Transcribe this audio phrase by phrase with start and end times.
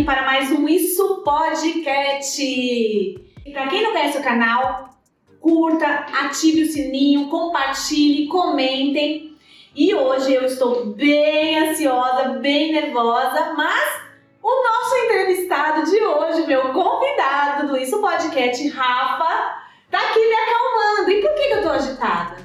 [0.00, 2.42] aqui para mais um Isso Podcast.
[2.42, 4.88] E para quem não conhece o canal,
[5.40, 9.36] curta, ative o sininho, compartilhe, comentem.
[9.74, 14.00] E hoje eu estou bem ansiosa, bem nervosa, mas
[14.42, 21.10] o nosso entrevistado de hoje, meu convidado do Isso Podcast, Rafa, tá aqui me acalmando.
[21.10, 22.36] E por que, que eu tô agitada?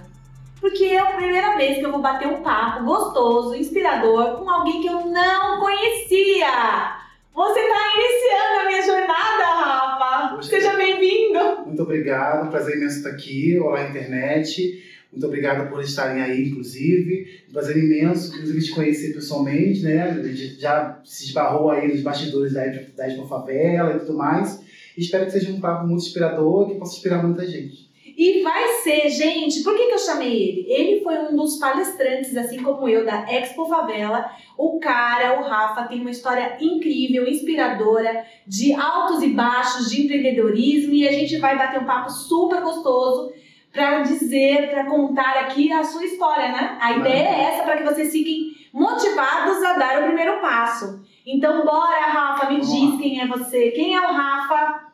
[0.59, 4.81] Porque é a primeira vez que eu vou bater um papo gostoso, inspirador, com alguém
[4.81, 7.04] que eu não conhecia.
[7.35, 10.35] Você está iniciando a minha jornada, Rafa.
[10.35, 11.65] Poxa, Seja bem-vindo.
[11.65, 13.59] Muito obrigado, prazer imenso estar aqui.
[13.59, 14.81] Olá, internet.
[15.11, 17.43] Muito obrigado por estarem aí, inclusive.
[17.49, 20.11] Um prazer imenso, inclusive, te conhecer pessoalmente, né?
[20.11, 24.61] A gente já se esbarrou aí nos bastidores da, da Expo Favela e tudo mais.
[24.97, 27.89] E espero que seja um papo muito inspirador, que possa inspirar muita gente.
[28.17, 30.65] E vai ser, gente, por que, que eu chamei ele?
[30.69, 34.29] Ele foi um dos palestrantes, assim como eu, da Expo Favela.
[34.57, 40.93] O cara, o Rafa, tem uma história incrível, inspiradora, de altos e baixos, de empreendedorismo,
[40.93, 43.33] e a gente vai bater um papo super gostoso
[43.73, 46.77] para dizer, para contar aqui a sua história, né?
[46.79, 51.03] A ideia é essa para que vocês fiquem motivados a dar o primeiro passo.
[51.25, 53.71] Então, bora, Rafa, me diz quem é você.
[53.71, 54.84] Quem é o Rafa?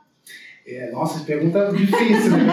[0.73, 2.47] É, nossa, pergunta difícil, né?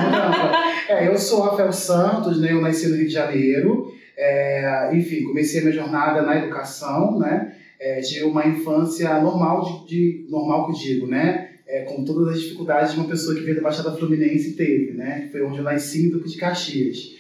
[0.89, 2.53] é, eu sou Rafael Santos, né?
[2.53, 3.95] Eu nasci no Rio de Janeiro.
[4.17, 7.55] É, enfim, comecei a minha jornada na educação, né?
[7.79, 11.51] É, tive uma infância normal, de, de, normal que eu digo, né?
[11.65, 15.29] É, com todas as dificuldades de uma pessoa que veio da Baixada Fluminense teve, né?
[15.31, 17.15] Foi onde eu nasci, em Duque de Caxias.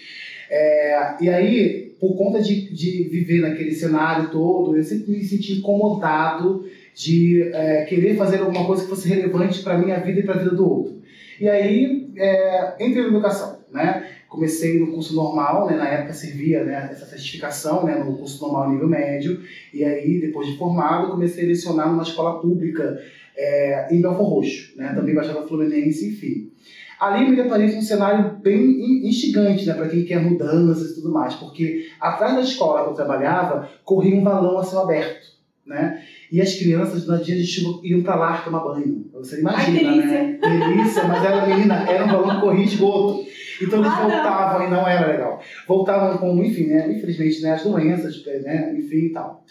[0.50, 5.58] É, e aí, por conta de, de viver naquele cenário todo, eu sempre me senti
[5.58, 6.64] incomodado
[6.98, 10.34] de é, querer fazer alguma coisa que fosse relevante para a minha vida e para
[10.34, 10.98] a vida do outro.
[11.40, 14.04] E aí, é, entrei na educação, né?
[14.28, 15.76] Comecei no curso normal, né?
[15.76, 17.94] Na época servia né, essa certificação, né?
[17.94, 19.40] No curso normal nível médio.
[19.72, 23.00] E aí, depois de formado, comecei a lecionar numa escola pública
[23.36, 24.92] é, em Belfor Roxo, né?
[24.92, 26.50] Também Baixada Fluminense, enfim.
[26.98, 31.12] Ali me deparei com um cenário bem instigante, né, para quem quer mudanças e tudo
[31.12, 35.28] mais, porque atrás da escola que eu trabalhava corria um valão a céu aberto,
[35.64, 36.02] né?
[36.30, 39.06] E as crianças, no dia de chuva, iam pra lá tomar banho.
[39.14, 40.38] Você imagina, Ai, né?
[40.40, 43.26] Delícia, mas era menina, era um balão que corria esgoto.
[43.60, 44.66] Então eles ah, voltavam não.
[44.66, 45.42] e não era legal.
[45.66, 46.92] Voltavam com, enfim, né?
[46.92, 47.52] Infelizmente, né?
[47.52, 48.74] As doenças, né?
[48.76, 49.44] Enfim e tal.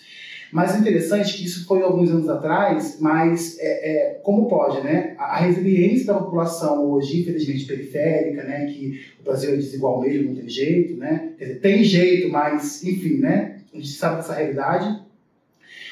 [0.52, 5.16] Mas é interessante que isso foi alguns anos atrás, mas é, é, como pode, né?
[5.18, 8.68] A resiliência da população hoje, infelizmente periférica, né?
[8.68, 11.34] Que o Brasil é desigual mesmo, não tem jeito, né?
[11.38, 13.58] Quer dizer, tem jeito, mas, enfim, né?
[13.74, 15.07] A gente sabe dessa realidade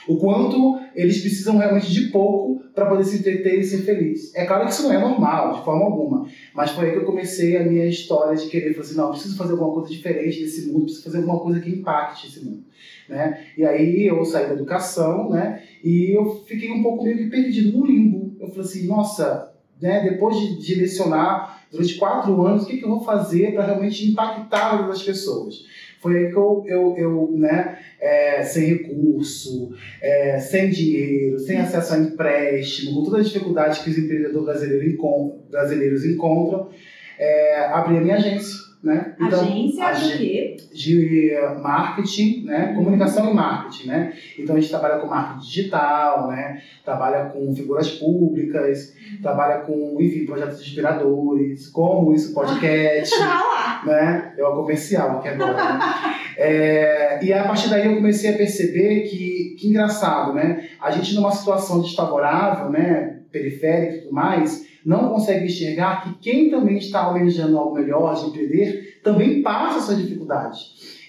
[0.07, 4.33] o quanto eles precisam realmente de pouco para poder se entreter e ser feliz.
[4.35, 7.05] É claro que isso não é normal, de forma alguma, mas foi aí que eu
[7.05, 10.83] comecei a minha história de querer, assim, não, preciso fazer alguma coisa diferente desse mundo,
[10.83, 12.63] preciso fazer alguma coisa que impacte esse mundo.
[13.09, 13.45] Né?
[13.57, 15.61] E aí eu saí da educação, né?
[15.83, 18.35] E eu fiquei um pouco meio que perdido no limbo.
[18.39, 22.89] Eu falei assim, nossa, né, depois de, lecionar durante quatro anos, o que, que eu
[22.89, 25.65] vou fazer para realmente impactar as pessoas?
[26.01, 31.93] Foi aí que eu, eu, eu né, é, sem recurso, é, sem dinheiro, sem acesso
[31.93, 36.69] a empréstimo, com todas as dificuldades que os empreendedores brasileiros, encontram, brasileiros encontram,
[37.17, 39.15] é, abri a minha agência né?
[39.19, 40.57] Então, agência de quê?
[40.71, 42.69] De marketing, né?
[42.69, 42.75] Uhum.
[42.75, 44.13] Comunicação e marketing, né?
[44.37, 46.61] Então a gente trabalha com marketing digital, né?
[46.83, 49.21] Trabalha com figuras públicas, uhum.
[49.23, 54.33] trabalha com, enfim, projetos inspiradores, como isso podcast, ah, né?
[54.37, 55.53] É o comercial aqui agora.
[55.53, 55.79] Né?
[56.37, 60.69] é, e a partir daí eu comecei a perceber que, que engraçado, né?
[60.79, 63.21] A gente numa situação desfavorável, né?
[63.31, 68.27] Periférica e tudo mais, não consegue enxergar que quem também está almejando algo melhor, de
[68.27, 70.59] empreender, também passa essa dificuldade.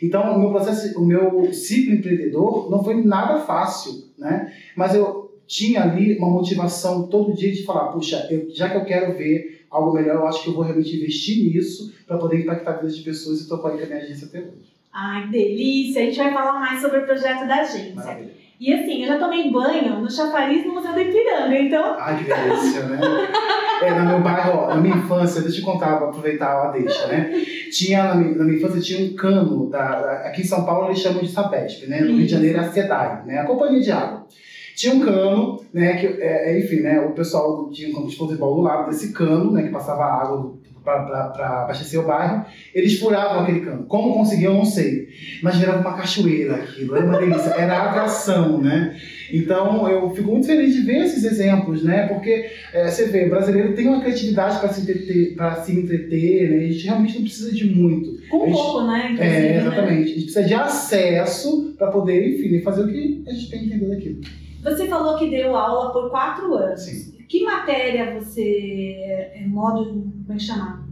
[0.02, 4.52] Então, o meu processo, o meu ciclo empreendedor não foi nada fácil, né?
[4.74, 8.84] Mas eu tinha ali uma motivação todo dia de falar, puxa, eu, já que eu
[8.84, 12.72] quero ver algo melhor, eu acho que eu vou realmente investir nisso para poder impactar
[12.72, 14.74] a vida de pessoas e estou com a minha agência até hoje.
[14.92, 16.02] Ai, delícia!
[16.02, 17.94] A gente vai falar mais sobre o projeto da agência.
[17.94, 18.46] Maravilha.
[18.58, 21.96] E assim, eu já tomei banho no chafariz no Museu do Ipiranga, então.
[21.98, 22.98] Ai, que delícia, né?
[23.82, 27.06] é, no meu bairro, ó, na minha infância, deixa eu contar, pra aproveitar a deixa,
[27.06, 27.30] né?
[27.70, 31.00] Tinha, na minha, na minha infância, tinha um cano, da, aqui em São Paulo eles
[31.00, 32.00] chamam de Sapesp, né?
[32.00, 33.38] No Rio de Janeiro é a SEDAI, né?
[33.40, 34.26] A Companhia de Água.
[34.74, 35.96] Tinha um cano, né?
[35.96, 37.00] Que, é, é enfim, né?
[37.00, 39.62] O pessoal tinha um campo de futebol do lado desse cano, né?
[39.62, 40.54] Que passava água
[40.86, 43.84] para abastecer o bairro, eles furavam aquele cano.
[43.86, 45.08] Como conseguiam, não sei.
[45.42, 48.96] Mas virava uma cachoeira aquilo, era uma delícia, era atração, né?
[49.32, 52.06] Então eu fico muito feliz de ver esses exemplos, né?
[52.06, 56.50] Porque é, você vê, o brasileiro tem uma criatividade para se entreter, para se entreter,
[56.50, 56.56] né?
[56.56, 58.28] A gente realmente não precisa de muito.
[58.28, 59.16] Com gente, pouco, né?
[59.18, 59.94] é, exatamente.
[59.94, 60.02] Né?
[60.02, 63.66] A gente precisa de acesso para poder, enfim, fazer o que a gente tem que
[63.66, 64.20] entender daquilo.
[64.62, 66.80] Você falou que deu aula por quatro anos.
[66.80, 67.14] Sim.
[67.28, 68.96] Que matéria você.
[69.34, 69.84] É, modo.
[69.84, 70.86] Como é que chama?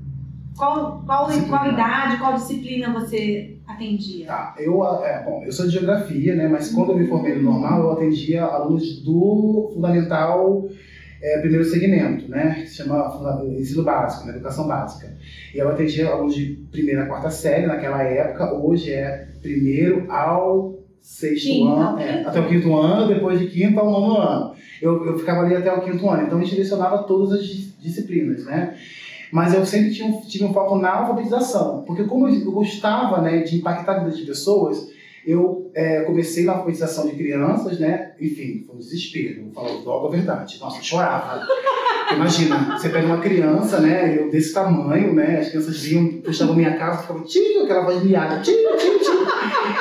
[0.56, 4.26] Qual, qual, qual idade, qual disciplina você atendia?
[4.26, 6.48] Tá, eu, é, bom, eu sou de geografia, né?
[6.48, 10.68] Mas quando eu me formei no normal, eu atendia alunos do fundamental
[11.22, 12.60] é, primeiro segmento, né?
[12.60, 14.34] Que se chama ensino básico, né?
[14.34, 15.16] educação básica.
[15.54, 20.78] E eu atendia alunos de primeira a quarta série naquela época, hoje é primeiro ao
[21.00, 24.54] sexto Quinto, ano, é, até o quinto ano, depois de quinto ao nono ano.
[24.80, 26.56] Eu, eu ficava ali até o quinto ano, então a gente
[27.04, 28.74] todas as dis- disciplinas, né?
[29.34, 33.20] Mas eu sempre tinha um, tive um foco na alfabetização, porque como eu, eu gostava
[33.20, 34.88] né, de impactar a vida de pessoas,
[35.26, 38.12] eu é, comecei na alfabetização de crianças, né?
[38.20, 40.56] Enfim, foi um desespero, vou falar logo a verdade.
[40.60, 41.44] Nossa, eu chorava.
[42.14, 44.16] Imagina, você pega uma criança, né?
[44.16, 45.40] Eu desse tamanho, né?
[45.40, 49.26] As crianças vinham, puxavam minha casa, ficavam tio, aquela voz miada, tio, tio, tio.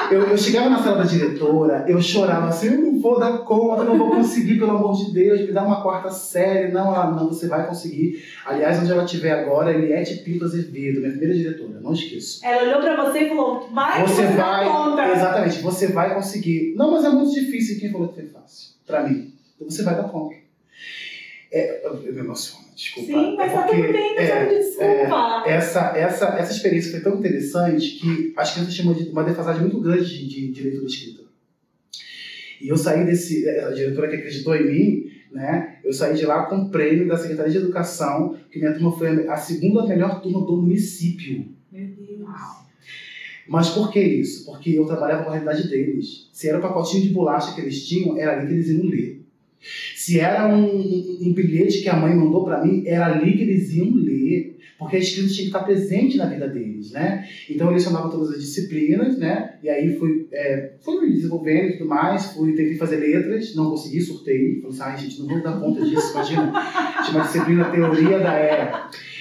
[0.10, 3.84] Eu, eu chegava na sala da diretora, eu chorava assim, eu não vou dar conta,
[3.84, 6.72] não vou conseguir, pelo amor de Deus, me dá uma quarta série.
[6.72, 8.24] Não, ela, não, você vai conseguir.
[8.46, 12.44] Aliás, onde ela estiver agora, Eliette Pinto Azevedo, minha primeira diretora, não esqueço.
[12.44, 15.12] Ela olhou pra você e falou: vai Você você vai, conta.
[15.12, 16.74] exatamente, você vai conseguir.
[16.76, 17.80] Não, mas é muito difícil.
[17.80, 18.74] Quem falou que foi fácil?
[18.88, 19.34] Pra mim.
[19.56, 20.36] Então você vai dar conta.
[21.52, 23.12] É, eu, eu me emociono, desculpa.
[23.12, 25.44] Sim, mas é tá porque, tudo bem, não é, de desculpa.
[25.46, 30.04] essa, essa, essa experiência foi tão interessante que as crianças tinham uma defasagem muito grande
[30.04, 31.24] de, de, de leitura escrita.
[32.62, 33.48] E eu saí desse.
[33.50, 35.78] A diretora que acreditou em mim, né?
[35.84, 39.28] Eu saí de lá com um prêmio da Secretaria de Educação, que minha turma foi
[39.28, 41.46] a segunda melhor turma do município.
[41.72, 42.64] Meu Deus.
[43.48, 44.46] Mas por que isso?
[44.46, 46.30] Porque eu trabalhava com a realidade deles.
[46.32, 49.22] Se era o pacotinho de bolacha que eles tinham, era ali que eles iam ler.
[49.96, 53.44] Se era um, um- um bilhete que a mãe mandou para mim, era ali que
[53.44, 54.58] eles iam ler.
[54.84, 57.28] Porque a escrita tinha que estar presente na vida deles, né?
[57.50, 59.56] Então eu lecionava todas as disciplinas, né?
[59.64, 62.34] E aí fui, é, fui me desenvolvendo e tudo mais.
[62.34, 64.62] Fui, tentei fazer letras, não consegui, surtei.
[64.62, 66.54] Falei assim, ai gente, não vou dar conta disso, imagina.
[67.04, 68.34] Tinha uma disciplina Teoria da...
[68.38, 68.72] É,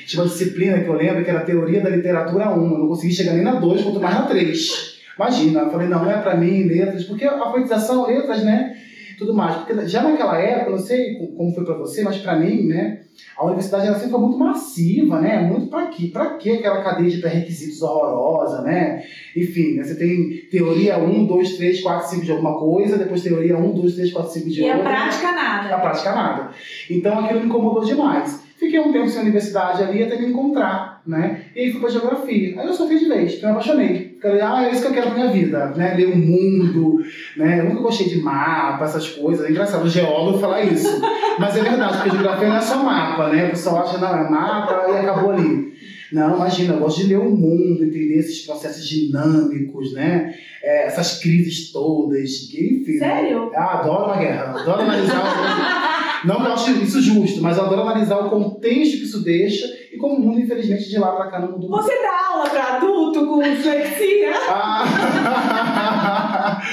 [0.07, 2.73] tinha uma disciplina que eu lembro que era Teoria da Literatura 1.
[2.73, 5.01] Eu não consegui chegar nem na 2, quanto mais na 3.
[5.17, 8.77] Imagina, eu falei, não, não é pra mim, letras, porque a alfabetização, letras, né?
[9.23, 9.57] Tudo mais.
[9.57, 12.67] Porque já naquela época, eu não sei co- como foi pra você, mas pra mim,
[12.67, 13.01] né?
[13.37, 15.39] A universidade ela sempre foi muito massiva, né?
[15.41, 16.09] Muito pra quê?
[16.13, 19.03] Pra quê aquela cadeia de pré-requisitos horrorosa, né?
[19.37, 23.57] Enfim, né, você tem teoria 1, 2, 3, 4, 5 de alguma coisa, depois teoria
[23.57, 25.79] 1, 2, 3, 4, 5 de E a outra prática na nada.
[25.79, 26.51] prática nada.
[26.91, 28.43] Então aquilo me incomodou demais.
[28.57, 31.43] Fiquei um tempo sem universidade ali até me encontrar, né?
[31.55, 32.61] E aí fui pra geografia.
[32.61, 34.12] Aí eu só fiz de vez, me apaixonei.
[34.25, 35.95] Ah, é isso que eu quero pra minha vida, né?
[35.95, 37.03] Ler o mundo,
[37.37, 37.61] né?
[37.61, 39.47] Eu nunca gostei de mapa, essas coisas.
[39.47, 41.01] É engraçado o geólogo falar isso.
[41.39, 43.47] Mas é verdade, porque geografia não é só mapa, né?
[43.47, 45.73] O pessoal acha, não, é mapa e acabou ali.
[46.13, 50.35] Não, imagina, eu gosto de ler o mundo, entender esses processos dinâmicos, né?
[50.63, 52.99] É, essas crises todas, enfim.
[52.99, 53.51] Sério?
[53.53, 55.89] Eu adoro uma guerra, adoro analisar.
[56.25, 59.67] não que eu acho isso justo, mas eu adoro analisar o contexto que isso deixa
[59.93, 61.71] e como o mundo, infelizmente, de lá pra cá não mudou.
[61.71, 64.33] Você dá aula pra adulto com dislexia?
[64.49, 64.83] Ah,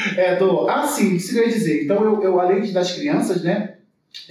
[0.17, 0.69] é, dou.
[0.69, 1.83] Ah, sim, isso que eu ia dizer.
[1.83, 3.75] Então, eu, eu além das crianças, né?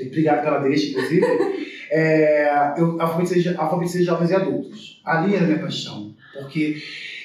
[0.00, 1.26] Obrigado pela deixa, inclusive.
[1.90, 5.00] é, eu alfabetizei, alfabetizei jovens e adultos.
[5.04, 6.14] Ali era a minha paixão.
[6.32, 6.76] Porque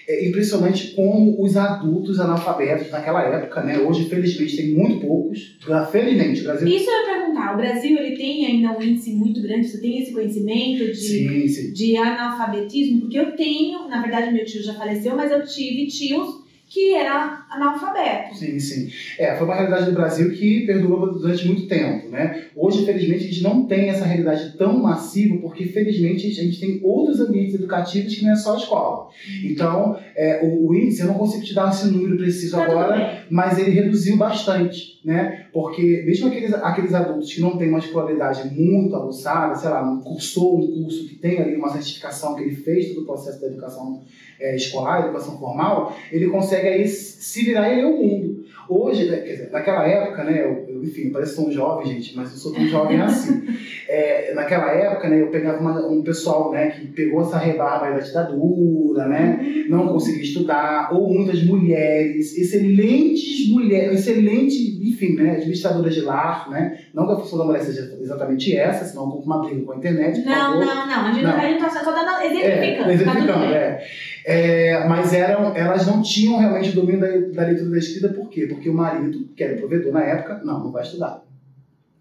[0.08, 3.80] é impressionante como os adultos analfabetos naquela época, né?
[3.80, 5.58] Hoje, felizmente, tem muito poucos.
[5.92, 6.68] Felizmente, o Brasil.
[6.68, 7.54] Isso eu ia perguntar.
[7.54, 9.68] O Brasil ele tem ainda um índice muito grande.
[9.68, 11.74] Você tem esse conhecimento de, Sim, sim.
[11.74, 13.02] de analfabetismo?
[13.02, 16.43] Porque eu tenho, na verdade, meu tio já faleceu, mas eu tive tios
[16.74, 18.40] que eram analfabetos.
[18.40, 18.90] Sim, sim.
[19.20, 22.46] É, foi uma realidade do Brasil que perdurou durante muito tempo, né?
[22.56, 26.80] Hoje, felizmente, a gente não tem essa realidade tão massiva, porque, felizmente, a gente tem
[26.82, 29.08] outros ambientes educativos que não é só a escola.
[29.44, 33.26] Então, é, o, o índice, eu não consigo te dar esse número preciso Tá agora,
[33.30, 35.43] mas ele reduziu bastante, né?
[35.54, 40.02] Porque mesmo aqueles, aqueles adultos que não têm uma escolaridade muito aguçada, sei lá, não
[40.02, 43.48] cursou um curso que tem ali uma certificação que ele fez todo o processo da
[43.48, 44.02] educação
[44.40, 48.44] é, escolar, educação formal, ele consegue aí se virar e ler o mundo.
[48.68, 52.38] Hoje, né, quer dizer, naquela época, né, enfim, eu pareço tão jovem, gente, mas eu
[52.38, 53.44] sou tão jovem assim.
[53.88, 58.00] É, naquela época, né, eu pegava uma- um pessoal, né, que pegou essa rebarba da
[58.00, 66.02] ditadura, né, não conseguia estudar, ou muitas mulheres, excelentes mulheres, excelentes, enfim, né, administradoras de
[66.02, 69.62] lar, né, não que a função da mulher seja exatamente essa, senão eu uma briga
[69.64, 71.06] com a internet, Não, não, não.
[71.06, 71.40] A gente não, Não.
[71.40, 72.78] a gente tá só dando É, exemplificando.
[72.78, 73.54] tá tudo exemplificando, bem.
[73.56, 73.84] é.
[74.26, 78.30] É, mas eram, elas não tinham realmente o domínio da, da leitura da escrita, por
[78.30, 78.48] quê?
[78.48, 81.24] Porque o marido, que era o provedor na época, não, não vai estudar.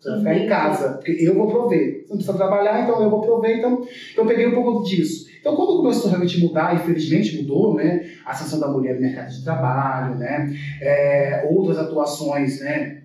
[0.02, 0.49] Você vai ficar em Entendi.
[0.49, 2.02] casa, porque eu vou prover.
[2.02, 3.59] Você não precisa trabalhar, então eu vou prover.
[3.59, 3.87] Então,
[4.17, 5.31] eu peguei um pouco disso.
[5.41, 8.05] Então, quando começou realmente a mudar, e felizmente mudou, né?
[8.25, 10.52] A ascensão da mulher no mercado de trabalho, né?
[10.81, 13.01] É, outras atuações, né?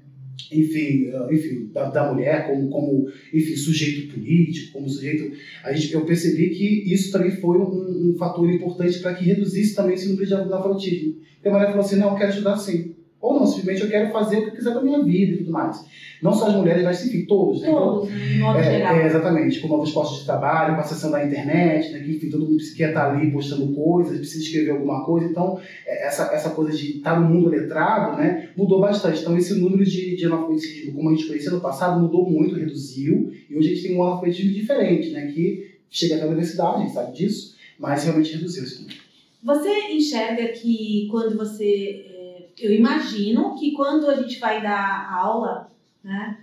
[0.51, 5.32] Enfim, uh, enfim da, da, mulher como, como enfim, sujeito político, como sujeito.
[5.63, 9.75] A gente, eu percebi que isso também foi um, um fator importante para que reduzisse
[9.75, 11.16] também esse número de analfabetismo.
[11.36, 12.97] Porque a mulher falou assim: não, eu quero estudar sim.
[13.27, 15.51] Ou não, simplesmente eu quero fazer o que eu quiser da minha vida e tudo
[15.51, 15.86] mais.
[16.22, 17.62] Não só as mulheres, mas enfim, todos.
[17.62, 17.69] Né?
[17.69, 18.96] Todos, então, em modo é, geral.
[18.96, 22.29] É, exatamente, com novos postos de trabalho, com a sessão da internet, né, que enfim,
[22.29, 25.27] todo mundo quer estar ali postando coisas, precisa escrever alguma coisa.
[25.27, 29.19] Então, é, essa, essa coisa de estar no mundo letrado né, mudou bastante.
[29.19, 33.29] Então, esse número de, de analfabetismo, como a gente conhecia no passado, mudou muito, reduziu.
[33.50, 36.86] E hoje a gente tem um analfabetismo diferente, né, que chega até a universidade, a
[36.86, 39.07] gente sabe disso, mas realmente reduziu esse número.
[39.43, 42.17] Você enxerga que quando você.
[42.60, 45.70] Eu imagino que quando a gente vai dar aula,
[46.04, 46.38] né?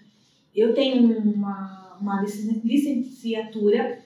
[0.55, 3.99] Eu tenho uma, uma licenciatura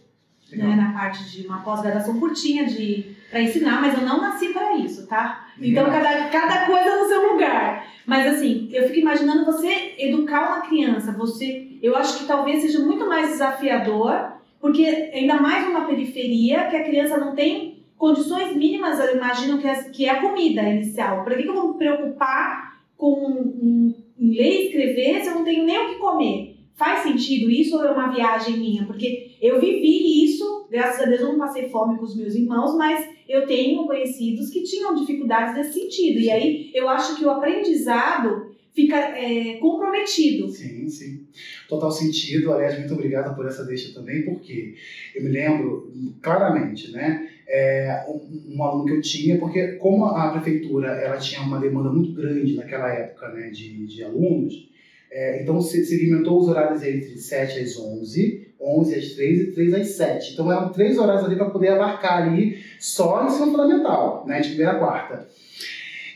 [0.53, 4.77] né, na parte de uma pós-graduação curtinha de para ensinar, mas eu não nasci para
[4.79, 5.49] isso, tá?
[5.61, 7.87] Então cada, cada coisa no seu lugar.
[8.07, 12.79] Mas assim, eu fico imaginando você educar uma criança, você, eu acho que talvez seja
[12.79, 18.99] muito mais desafiador, porque ainda mais numa periferia que a criança não tem condições mínimas,
[19.01, 21.25] eu imagino que é, que é a comida inicial.
[21.25, 25.35] Para que, que eu vou me preocupar com um, em ler e escrever se eu
[25.35, 26.57] não tenho nem o que comer?
[26.75, 28.87] Faz sentido isso ou é uma viagem minha?
[28.87, 32.77] Porque eu vivi isso, graças a Deus eu não passei fome com os meus irmãos,
[32.77, 36.21] mas eu tenho conhecidos que tinham dificuldades nesse sentido.
[36.21, 40.49] E aí eu acho que o aprendizado fica é, comprometido.
[40.49, 41.27] Sim, sim.
[41.69, 42.53] Total sentido.
[42.53, 44.77] Aliás, muito obrigada por essa deixa também, porque
[45.17, 47.29] eu me lembro claramente, né?
[47.51, 51.91] É, um, um, aluno que eu tinha, porque como a prefeitura ela tinha uma demanda
[51.91, 54.69] muito grande naquela época né, de, de alunos,
[55.11, 59.75] é, então se segmentou os horários entre 7 às 11, 11 às 3 e 3
[59.75, 60.33] às 7.
[60.35, 64.73] Então eram três horários ali para poder abarcar ali só ensino fundamental, né, de primeira
[64.73, 65.27] a quarta.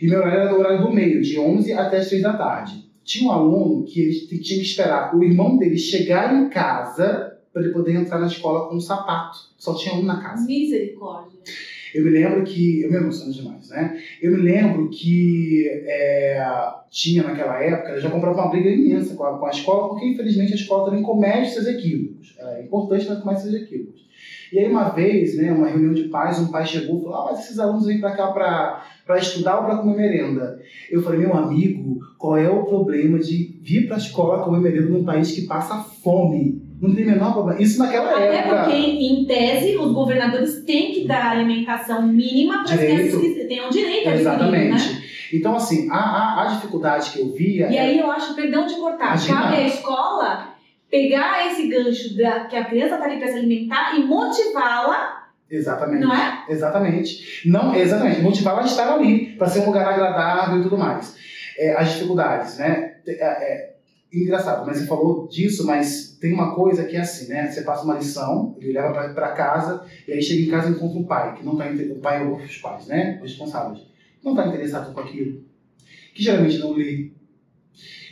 [0.01, 2.85] E meu horário era o horário do meio, de 11 até as 3 da tarde.
[3.05, 7.63] Tinha um aluno que ele tinha que esperar o irmão dele chegar em casa para
[7.63, 9.39] ele poder entrar na escola com um sapato.
[9.59, 10.47] Só tinha um na casa.
[10.47, 11.39] Misericórdia.
[11.95, 12.83] Eu me lembro que.
[12.83, 14.01] Eu me emociono demais, né?
[14.21, 16.43] Eu me lembro que é,
[16.91, 20.53] tinha naquela época, já comprava uma briga imensa com a, com a escola, porque infelizmente
[20.53, 22.35] a escola também comete seus equívocos.
[22.39, 24.03] É importante, mas comete seus equívocos.
[24.53, 27.31] E aí, uma vez, né, uma reunião de pais, um pai chegou e falou: Ah,
[27.31, 30.61] mas esses alunos vêm para cá para estudar ou para comer merenda?
[30.91, 34.91] Eu falei: Meu amigo, qual é o problema de vir para a escola comer merenda
[34.91, 36.62] num país que passa fome?
[36.83, 37.63] Não tem menor problema.
[37.63, 38.57] Isso naquela Até época.
[38.57, 43.45] Até porque, em tese, os governadores têm que dar alimentação mínima para as crianças que
[43.45, 44.93] tenham direito a Exatamente.
[44.93, 45.03] Né?
[45.33, 47.71] Então, assim, a, a, a, dificuldade que eu via.
[47.71, 49.41] E aí eu acho, perdão de cortar, Imagina.
[49.43, 50.49] cabe à escola
[50.91, 56.03] pegar esse gancho da, que a criança está ali para se alimentar e motivá-la Exatamente.
[56.03, 56.45] Não é?
[56.49, 57.49] Exatamente.
[57.49, 58.23] Não, exatamente.
[58.23, 61.15] Motivá-la a estar ali, para ser um lugar agradável e tudo mais.
[61.59, 62.97] É, as dificuldades, né?
[63.07, 63.75] É, é,
[64.13, 67.51] engraçado, mas você falou disso, mas tem uma coisa que é assim, né?
[67.51, 70.97] Você passa uma lição, ele leva para casa, e aí chega em casa e encontra
[71.01, 73.19] um pai, que não tá o pai ou os pais, né?
[73.21, 73.81] Os responsáveis.
[74.23, 75.43] Não está interessado com aquilo.
[76.15, 77.11] Que geralmente não lê.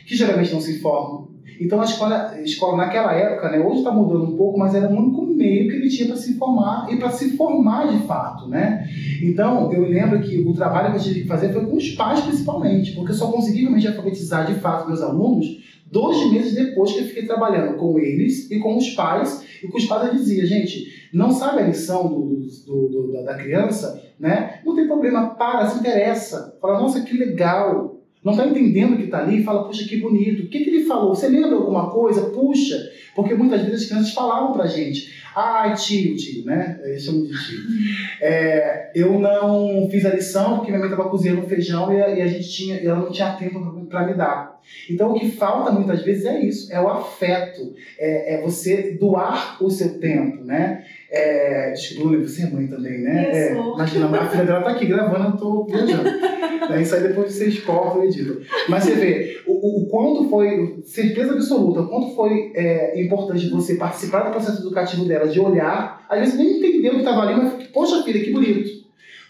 [0.05, 1.29] Que geralmente não se informa.
[1.61, 4.89] Então a escola, a escola naquela época, né, hoje está mudando um pouco, mas era
[4.89, 8.49] o único meio que ele tinha para se informar e para se formar de fato,
[8.49, 8.89] né?
[9.23, 12.21] Então eu lembro que o trabalho que eu tive que fazer foi com os pais
[12.21, 17.01] principalmente, porque eu só consegui realmente alfabetizar de fato meus alunos dois meses depois que
[17.01, 20.47] eu fiquei trabalhando com eles e com os pais, e com os pais eu dizia,
[20.47, 22.37] gente, não sabe a lição do,
[22.67, 24.61] do, do, da criança, né?
[24.65, 26.57] Não tem problema, para, se interessa.
[26.61, 27.90] Fala, nossa, que legal.
[28.23, 30.43] Não está entendendo o que está ali e fala, puxa, que bonito.
[30.43, 31.15] O que, que ele falou?
[31.15, 32.31] Você lembra alguma coisa?
[32.31, 32.77] Puxa.
[33.15, 36.79] Porque muitas vezes as crianças falavam pra gente, ai, tio, tio, né?
[36.85, 37.59] Eles chamam de tio.
[38.23, 42.21] É, eu não fiz a lição porque minha mãe estava cozinhando feijão e a, e
[42.21, 44.61] a, gente tinha, ela não tinha tempo para me dar.
[44.91, 49.57] Então o que falta muitas vezes é isso, é o afeto, é, é você doar
[49.63, 50.85] o seu tempo, né?
[51.13, 53.31] É, desculpa, eu você é mãe também, né?
[53.33, 56.09] É, imagina, a filha dela tá aqui gravando, eu tô viajando.
[56.81, 58.37] Isso aí depois vocês cortam e editam.
[58.69, 63.75] Mas você vê o, o, quanto foi, certeza absoluta, o quanto foi é, importante você
[63.75, 67.35] participar do processo educativo dela, de olhar, às vezes nem entendeu o que estava ali,
[67.35, 68.81] mas, poxa filha, que bonito.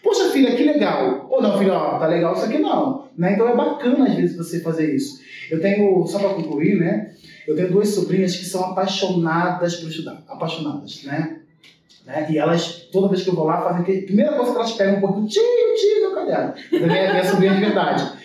[0.03, 1.27] Poxa filha, que legal.
[1.31, 3.07] Ou não, filha, ó, tá legal isso aqui não.
[3.17, 3.33] Né?
[3.33, 5.19] Então é bacana às vezes você fazer isso.
[5.49, 7.11] Eu tenho, só para concluir, né?
[7.47, 11.40] Eu tenho duas sobrinhas que são apaixonadas por estudar, apaixonadas, né?
[12.05, 12.27] Né?
[12.29, 14.97] E elas, toda vez que eu vou lá, fazem a primeira coisa que elas pegam
[14.97, 15.41] um pouquinho, tio,
[15.75, 16.53] tio, meu caderno.
[16.71, 18.21] Minha, minha sobrinha de verdade.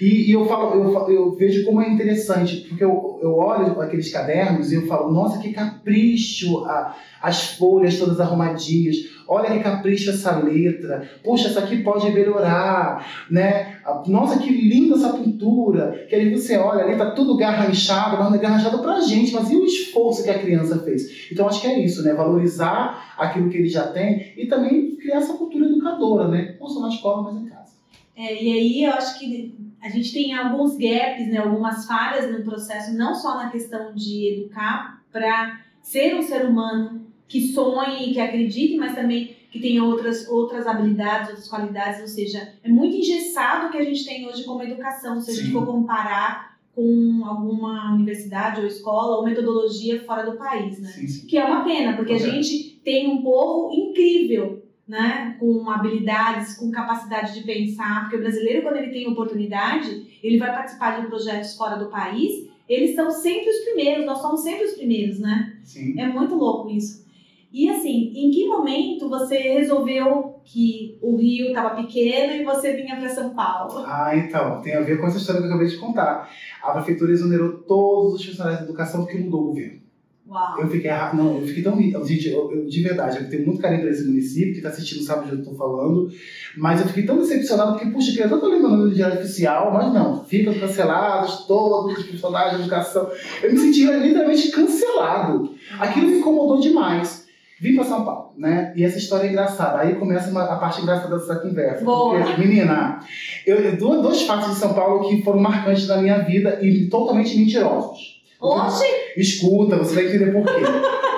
[0.00, 4.12] E, e, eu, falo, eu, eu vejo como é interessante, porque eu, eu olho aqueles
[4.12, 8.96] cadernos e eu falo, nossa, que capricho, a, as folhas todas arrumadinhas.
[9.28, 13.78] Olha que capricho essa letra, poxa, essa aqui pode melhorar, né?
[14.06, 16.06] Nossa, que linda essa pintura.
[16.08, 19.50] Que aí você olha ali, tá tudo garranchado, mas não é garranchado pra gente, mas
[19.50, 21.30] e o esforço que a criança fez?
[21.30, 22.14] Então acho que é isso, né?
[22.14, 26.56] Valorizar aquilo que ele já tem e também criar essa cultura educadora, né?
[26.58, 27.72] Não só na escola, mas em casa.
[28.16, 32.42] É, e aí eu acho que a gente tem alguns gaps, né, algumas falhas no
[32.42, 38.20] processo, não só na questão de educar para ser um ser humano que sonhe, que
[38.20, 43.68] acredite, mas também que tem outras, outras habilidades, outras qualidades, ou seja, é muito engessado
[43.68, 47.92] o que a gente tem hoje como educação, se a gente for comparar com alguma
[47.94, 50.88] universidade ou escola ou metodologia fora do país, né?
[50.90, 51.26] Sim, sim.
[51.26, 55.36] Que é uma pena, porque a gente tem um povo incrível, né?
[55.40, 60.52] Com habilidades, com capacidade de pensar, porque o brasileiro, quando ele tem oportunidade, ele vai
[60.52, 64.74] participar de projetos fora do país, eles são sempre os primeiros, nós somos sempre os
[64.74, 65.56] primeiros, né?
[65.64, 65.98] Sim.
[65.98, 67.07] É muito louco isso.
[67.50, 72.96] E assim, em que momento você resolveu que o Rio estava pequeno e você vinha
[72.96, 73.84] para São Paulo?
[73.86, 76.30] Ah, então, tem a ver com essa história que eu acabei de contar.
[76.62, 79.88] A prefeitura exonerou todos os funcionários da educação porque mudou o governo.
[80.28, 80.60] Uau.
[80.60, 81.80] Eu fiquei, não, eu fiquei tão.
[82.04, 85.02] Gente, eu, eu, de verdade, eu tenho muito carinho por esse município, que está assistindo
[85.02, 86.10] sabe o que eu estou falando,
[86.54, 89.90] mas eu fiquei tão decepcionado porque, puxa, eu queria tanto lembrar no diário oficial, mas
[89.94, 93.10] não, ficam cancelados todos os funcionários de educação.
[93.42, 95.54] Eu me senti literalmente cancelado.
[95.78, 97.26] Aquilo me incomodou demais.
[97.60, 98.72] Vim para São Paulo, né?
[98.76, 99.80] E essa história é engraçada.
[99.80, 101.84] Aí começa uma, a parte engraçada dessa conversa.
[101.84, 102.20] Boa.
[102.20, 103.00] Porque, menina,
[103.44, 107.36] eu, eu, dois, fatos de São Paulo que foram marcantes na minha vida e totalmente
[107.36, 108.18] mentirosos.
[108.40, 108.84] Hoje?
[109.16, 110.62] Escuta, você vai entender por quê.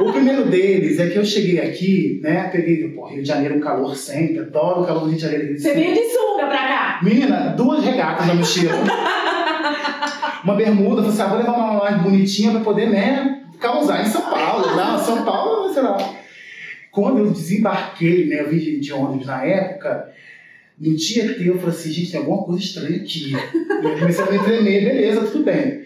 [0.03, 2.49] o primeiro deles é que eu cheguei aqui, né?
[2.51, 5.59] Peguei, pô, Rio de Janeiro, um calor sempre, adoro o calor do Rio de Janeiro.
[5.59, 7.01] Você veio de sunga pra cá?
[7.03, 8.73] Menina, duas regatas na mochila.
[10.43, 13.43] uma bermuda, você ah, vou levar uma mais bonitinha pra poder, né?
[13.61, 14.75] Causar em São Paulo.
[14.75, 16.20] Não, São Paulo, sei lá.
[16.91, 18.41] Quando eu desembarquei, né?
[18.41, 20.13] Eu vim de, ônibus na época.
[20.79, 23.33] No dia que eu falei assim, gente, tem alguma coisa estranha aqui.
[23.33, 25.83] Eu comecei a me tremer, beleza, tudo bem.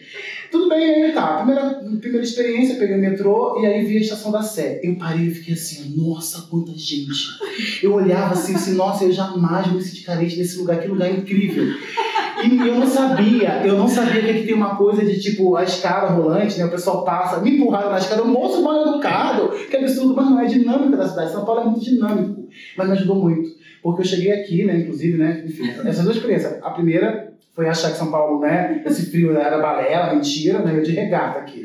[0.50, 1.38] Tudo bem, aí tá.
[1.38, 4.80] Primeira, primeira experiência, peguei o metrô e aí vi a estação da Sé.
[4.84, 7.26] Eu parei e fiquei assim, nossa, quanta gente.
[7.82, 11.74] Eu olhava assim, assim, nossa, eu jamais me senti carente nesse lugar, que lugar incrível.
[12.46, 15.64] E eu não sabia, eu não sabia que aqui tem uma coisa de tipo a
[15.64, 16.66] escada rolante, né?
[16.66, 20.40] O pessoal passa, me empurraram na escada, o moço mal educado, que absurdo, mas não
[20.40, 21.32] é dinâmica da cidade.
[21.32, 23.48] São Paulo é muito dinâmico, mas me ajudou muito.
[23.82, 26.58] Porque eu cheguei aqui, né, inclusive, né, enfim, essas duas experiências.
[26.62, 30.82] A primeira foi achar que São Paulo, né, esse frio era balela, mentira, né, eu
[30.82, 31.62] de regata aqui.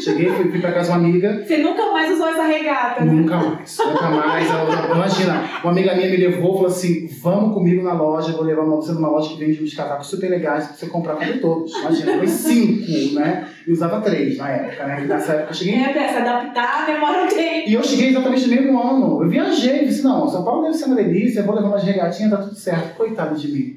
[0.00, 1.44] Cheguei, fui, fui pra casa de uma amiga.
[1.46, 3.12] Você nunca mais usou essa regata, né?
[3.12, 4.48] Nunca mais, nunca mais.
[4.50, 8.64] Eu, imagina, uma amiga minha me levou, falou assim, vamos comigo na loja, vou levar
[8.64, 11.72] você numa loja que vende uns casacos super legais pra você comprar para todos.
[11.72, 15.74] Imagina, foi cinco, né, e usava três na época, né, nessa época eu cheguei...
[15.76, 17.70] É, pra se adaptar, demora um tempo.
[17.70, 20.86] E eu cheguei exatamente no mesmo ano, eu viajei, disse, não, São Paulo deve ser
[20.86, 23.76] uma delícia, vou levar umas regatinhas, tá tudo certo, coitado de mim,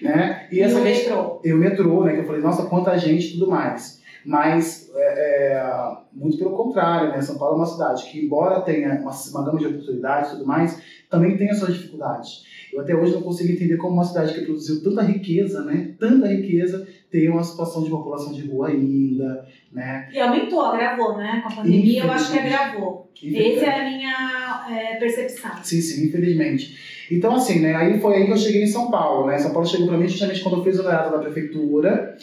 [0.00, 0.46] né.
[0.52, 1.40] E, essa o metrô?
[1.44, 4.02] E o metrô, né, que eu falei, nossa, quanta gente e tudo mais.
[4.24, 7.20] Mas, é, é, muito pelo contrário, né?
[7.20, 10.46] São Paulo é uma cidade que, embora tenha uma, uma gama de oportunidades e tudo
[10.46, 12.42] mais, também tem as suas dificuldades.
[12.72, 15.94] Eu até hoje não consigo entender como uma cidade que produziu tanta riqueza, né?
[15.98, 20.08] Tanta riqueza, tem uma situação de população de rua ainda, né?
[20.12, 21.42] E aumentou, agravou, né?
[21.44, 23.08] Com a pandemia, eu acho que agravou.
[23.22, 25.52] Essa é a minha é, percepção.
[25.62, 26.76] Sim, sim, infelizmente.
[27.08, 27.72] Então, assim, né?
[27.72, 29.38] Aí foi aí que eu cheguei em São Paulo, né?
[29.38, 32.16] São Paulo chegou para mim justamente quando eu fiz o exonerado da prefeitura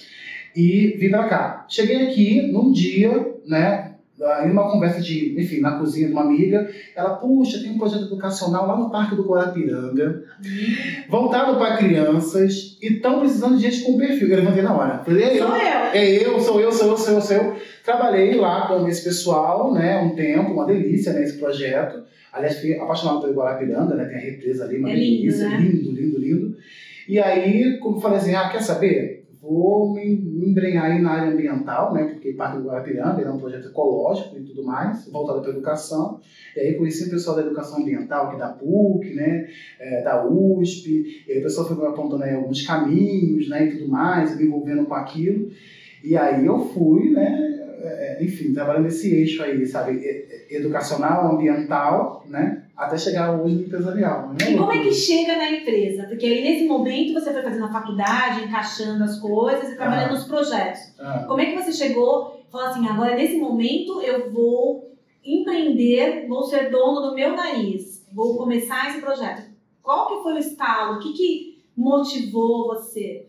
[0.53, 1.65] e vim para cá.
[1.69, 3.90] Cheguei aqui num dia, né?
[4.45, 8.05] Em uma conversa de, enfim, na cozinha de uma amiga, ela, puxa, tem um projeto
[8.05, 10.23] educacional lá no Parque do Guarapiranga,
[11.09, 14.27] voltado para crianças, e estão precisando de gente com perfil.
[14.29, 15.03] Eu levantei na hora.
[15.03, 15.47] Falei, é eu.
[15.47, 15.61] Sou eu.
[15.93, 17.55] É eu, sou eu, sou eu, sou eu, sou eu.
[17.83, 22.03] Trabalhei lá com esse pessoal, né, um tempo, uma delícia, né, esse projeto.
[22.31, 25.57] Aliás, fiquei apaixonado pelo Guarapiranga, né, tem a represa ali, uma é lindo, delícia, né?
[25.57, 26.57] lindo, lindo, lindo.
[27.07, 29.20] E aí, como falei assim, ah, quer saber?
[29.41, 30.05] Vou me
[30.47, 34.43] embrenhar aí na área ambiental, né, porque parte do Guarapiranga é um projeto ecológico e
[34.43, 36.19] tudo mais, voltado para a educação.
[36.55, 39.47] E aí conheci o pessoal da educação ambiental, é da PUC, né,
[39.79, 43.71] é, da USP, e aí o pessoal foi me apontando aí alguns caminhos, né, e
[43.71, 45.49] tudo mais, me envolvendo com aquilo.
[46.03, 49.99] E aí eu fui, né, é, enfim, trabalhando nesse eixo aí, sabe,
[50.51, 54.29] educacional, ambiental, né, até chegar hoje no empresarial.
[54.29, 54.53] Né?
[54.53, 56.07] E como é que chega na empresa?
[56.07, 60.13] Porque aí nesse momento você foi fazendo a faculdade, encaixando as coisas e trabalhando ah.
[60.13, 60.81] nos projetos.
[60.99, 61.25] Ah.
[61.27, 64.91] Como é que você chegou e falou assim, agora nesse momento eu vou
[65.23, 69.43] empreender, vou ser dono do meu nariz, vou começar esse projeto.
[69.83, 70.95] Qual que foi o estalo?
[70.95, 73.27] O que, que motivou você?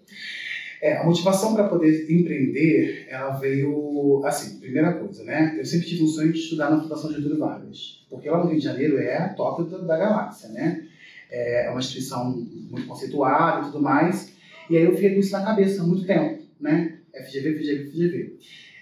[0.83, 5.55] É, a motivação para poder empreender, ela veio, assim, primeira coisa, né?
[5.57, 8.59] Eu sempre tive um sonho de estudar na Fundação Getúlio Vargas, porque lá no Rio
[8.59, 10.85] de Janeiro é a top da, da galáxia, né?
[11.31, 12.35] É uma instituição
[12.69, 14.33] muito conceituada e tudo mais,
[14.69, 16.99] e aí eu fiquei com isso na cabeça há muito tempo, né?
[17.15, 18.39] FGV, FGV, FGV.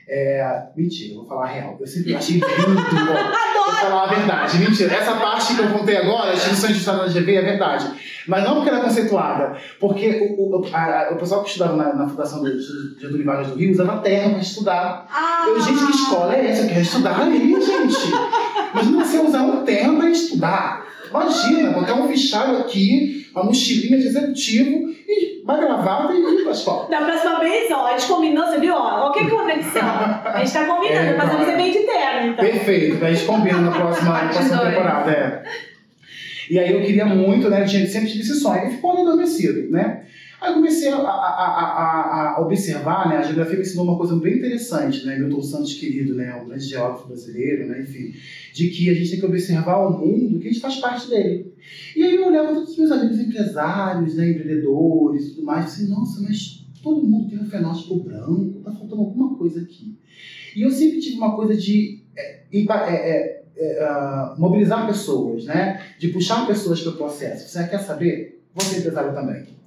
[0.08, 1.76] É, mentira, eu vou falar a real.
[1.78, 2.46] Eu sempre achei lindo.
[3.64, 4.58] vou falar a verdade.
[4.58, 4.94] Mentira.
[4.94, 7.90] Essa parte que eu contei agora, as instituições de Estado da FGV, é verdade.
[8.26, 11.94] Mas não porque ela é conceituada, porque o, o, a, o pessoal que estudava na,
[11.94, 12.58] na Fundação de
[13.00, 15.06] Getúlio Vargas do Rio usava terra para estudar.
[15.10, 15.46] Ah.
[15.48, 16.62] Eu, gente, que escola é essa?
[16.62, 17.96] Eu quero estudar ali, gente.
[18.72, 20.89] Imagina você usar um terno para estudar.
[21.10, 26.88] Imagina, botar um fichário aqui, uma mochilinha de executivo e uma gravata e ir escola.
[26.88, 28.74] Da próxima vez, ó, a gente combinou, você viu?
[28.74, 29.82] Ó, qualquer conexão.
[29.82, 32.44] A gente tá combinando, É, mas você vem de terno, então.
[32.44, 35.10] Perfeito, a gente combina na próxima, na próxima temporada.
[35.10, 35.42] É.
[36.50, 37.62] E aí eu queria muito, né?
[37.62, 38.66] Eu tinha, sempre tive esse sonho.
[38.66, 40.02] E ficou ali adormecido, né?
[40.40, 43.18] Aí comecei a, a, a, a, observar, né?
[43.18, 45.18] A geografia me ensinou uma coisa bem interessante, né?
[45.18, 46.34] Milton Santos, querido, né?
[46.34, 47.82] Um grande geógrafo brasileiro, né?
[47.82, 48.14] Enfim,
[48.54, 51.52] de que a gente tem que observar o mundo que a gente faz parte dele.
[51.94, 54.30] E aí eu olhava todos os meus amigos empresários, né?
[54.30, 58.72] Empreendedores e tudo mais, e assim, nossa, mas todo mundo tem um fenótipo branco, tá
[58.72, 59.94] faltando alguma coisa aqui.
[60.56, 65.82] E eu sempre tive uma coisa de é, é, é, é, ah, mobilizar pessoas, né?
[65.98, 67.46] De puxar pessoas para o processo.
[67.46, 68.42] Você quer saber?
[68.54, 69.59] Vou ser empresário também.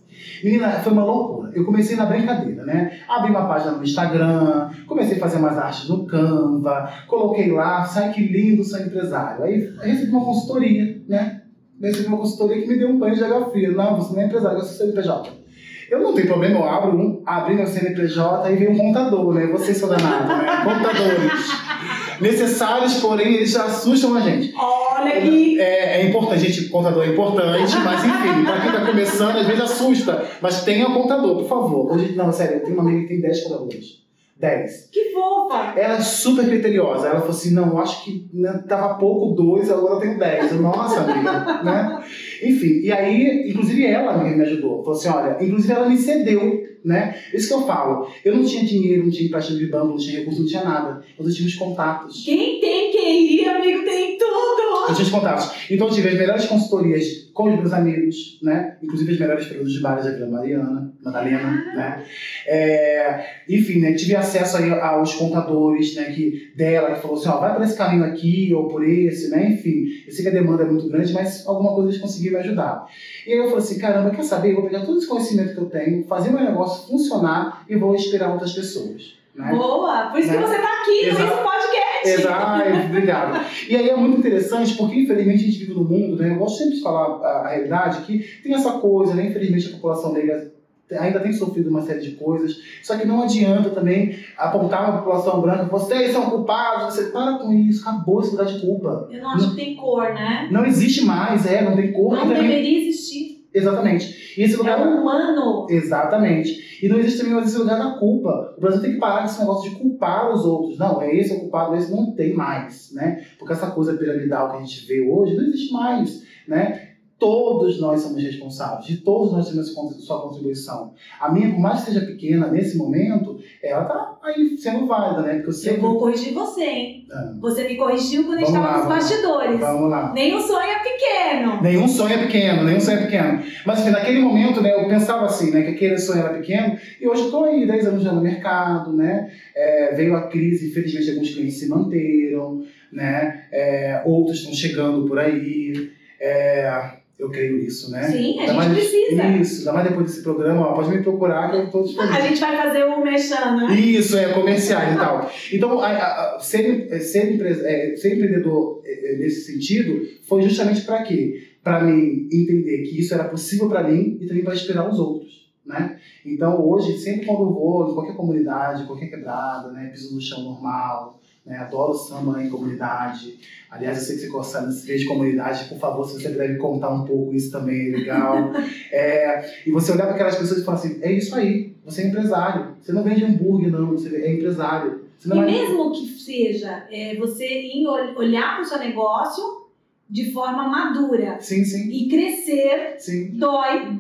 [0.44, 1.52] Menina, foi uma loucura.
[1.54, 3.00] Eu comecei na brincadeira, né?
[3.08, 8.12] Abri uma página no Instagram, comecei a fazer umas artes no Canva, coloquei lá, sai
[8.12, 9.44] que lindo, sou empresário.
[9.44, 11.42] Aí eu recebi uma consultoria, né?
[11.80, 13.72] Eu recebi uma consultoria que me deu um banho de água fria.
[13.72, 15.44] Não, você não é empresário, você é CNPJ.
[15.90, 19.48] Eu não tenho problema, eu abro um, abri meu CNPJ e vem um contador, né?
[19.48, 20.46] Vocês são danados, né?
[20.64, 22.03] Contadores.
[22.22, 24.54] Necessários, porém, eles já assustam a gente.
[24.56, 25.60] Olha que.
[25.60, 29.64] É, é importante, gente, contador é importante, mas enfim, pra quem tá começando, às vezes
[29.64, 30.26] assusta.
[30.42, 31.94] Mas tenha contador, por favor.
[31.94, 34.03] Hoje, não, sério, eu tenho uma amiga que tem 10 contadores.
[34.40, 34.90] 10.
[34.92, 35.80] Que fofa!
[35.80, 37.08] Ela é super criteriosa.
[37.08, 40.52] Ela falou assim: não, eu acho que né, tava pouco dois, agora eu tenho 10.
[40.52, 42.04] Eu, Nossa, amiga, né?
[42.42, 44.84] Enfim, e aí, inclusive ela me, ajudou.
[44.84, 47.16] Falou assim: olha, inclusive ela me cedeu, né?
[47.34, 48.08] Isso que eu falo.
[48.26, 51.04] Eu não tinha dinheiro, não tinha empréstimo de banco, não tinha recurso, não tinha nada.
[51.18, 52.24] Eu tinha os contatos.
[52.26, 54.53] Quem tem QI, amigo, tem tudo!
[54.90, 55.52] Eu tinha os contatos.
[55.70, 58.78] Então eu tive as melhores consultorias com os meus amigos, né?
[58.82, 62.04] Inclusive as melhores períodos de bares da Vila Mariana, Madalena, né?
[62.46, 63.94] É, enfim, né?
[63.94, 66.06] Tive acesso aí aos contadores, né?
[66.12, 69.50] Que, dela, que falou assim, ó, vai por esse caminho aqui ou por esse, né?
[69.52, 72.86] Enfim, eu sei que a demanda é muito grande, mas alguma coisa eles conseguiram ajudar.
[73.26, 74.52] E aí eu falei assim, caramba, quer saber?
[74.52, 77.96] Eu vou pegar todo esse conhecimento que eu tenho, fazer meu negócio funcionar e vou
[77.96, 79.16] inspirar outras pessoas.
[79.36, 79.50] Né?
[79.52, 80.10] Boa!
[80.12, 80.38] Por isso Né?
[80.38, 81.24] que você tá aqui Exato.
[81.24, 81.83] nesse podcast.
[82.06, 83.46] Exato, obrigado.
[83.70, 86.32] E aí é muito interessante, porque infelizmente a gente vive num mundo, né?
[86.32, 89.28] Eu gosto sempre de falar a, a realidade, que tem essa coisa, né?
[89.28, 90.52] Infelizmente a população negra
[91.00, 95.42] ainda tem sofrido uma série de coisas, só que não adianta também apontar a população
[95.42, 99.08] branca, vocês são culpados, você para com isso, acabou esse lugar de culpa.
[99.12, 100.48] Eu não acho que tem cor, né?
[100.52, 102.16] Não existe mais, é, não tem cor.
[102.16, 103.33] Não deveria existir.
[103.54, 104.34] Exatamente.
[104.38, 105.68] E esse É lugar humano.
[105.70, 106.80] Exatamente.
[106.82, 108.56] E não existe também mais esse lugar da culpa.
[108.58, 110.78] O Brasil tem que parar com esse negócio de culpar os outros.
[110.78, 113.24] Não, é esse o culpado, esse não tem mais, né?
[113.38, 116.90] Porque essa coisa piramidal que a gente vê hoje não existe mais, né?
[117.20, 119.74] Todos nós somos responsáveis, de todos nós temos
[120.06, 120.94] sua contribuição.
[121.22, 123.33] A minha, por mais que seja pequena nesse momento,
[123.70, 125.34] ela tá aí sendo válida, né?
[125.36, 125.82] Porque eu Eu sempre.
[125.82, 127.08] vou corrigir você, hein?
[127.12, 129.60] Ah, Você me corrigiu quando a gente tava nos bastidores.
[129.60, 130.12] vamos lá.
[130.14, 131.62] O sonho é pequeno.
[131.62, 133.44] Nenhum sonho é pequeno, nenhum sonho é pequeno.
[133.66, 137.08] Mas enfim, naquele momento, né, eu pensava assim, né, que aquele sonho era pequeno, e
[137.08, 139.32] hoje eu estou aí, 10 anos já no mercado, né?
[139.56, 143.46] É, veio a crise, infelizmente alguns clientes se manteram, né?
[143.52, 145.90] É, outros estão chegando por aí.
[146.20, 146.90] É,
[147.24, 148.04] eu creio nisso, né?
[148.04, 149.24] Sim, a gente mais- precisa.
[149.40, 152.16] Isso, ainda mais depois desse programa, ó, pode me procurar que eu estou disponível.
[152.18, 153.76] A gente vai fazer o mexão, né?
[153.80, 155.32] Isso, é, comerciais e tal.
[155.54, 160.42] Então, a- a- a- ser, é, ser, é, ser empreendedor é, é, nesse sentido foi
[160.44, 161.42] justamente para quê?
[161.64, 165.44] Para mim entender que isso era possível para mim e também para inspirar os outros.
[165.66, 165.98] Né?
[166.26, 170.44] Então, hoje, sempre quando eu vou em qualquer comunidade, qualquer quebrada, né, piso no chão
[170.44, 173.38] normal, né, adoro samba em comunidade.
[173.70, 176.94] Aliás, eu sei que você gosta de comunidade, por favor, se você puder me contar
[176.94, 178.52] um pouco isso também, é legal.
[178.92, 182.08] É, e você olhar para aquelas pessoas e falar assim: é isso aí, você é
[182.08, 182.76] empresário.
[182.82, 185.02] Você não vende hambúrguer, não, você é empresário.
[185.18, 188.78] Você não E vai- mesmo que seja é, você ir ol- olhar para o seu
[188.78, 189.64] negócio
[190.10, 193.32] de forma madura Sim, sim, e crescer, sim.
[193.32, 193.98] dói,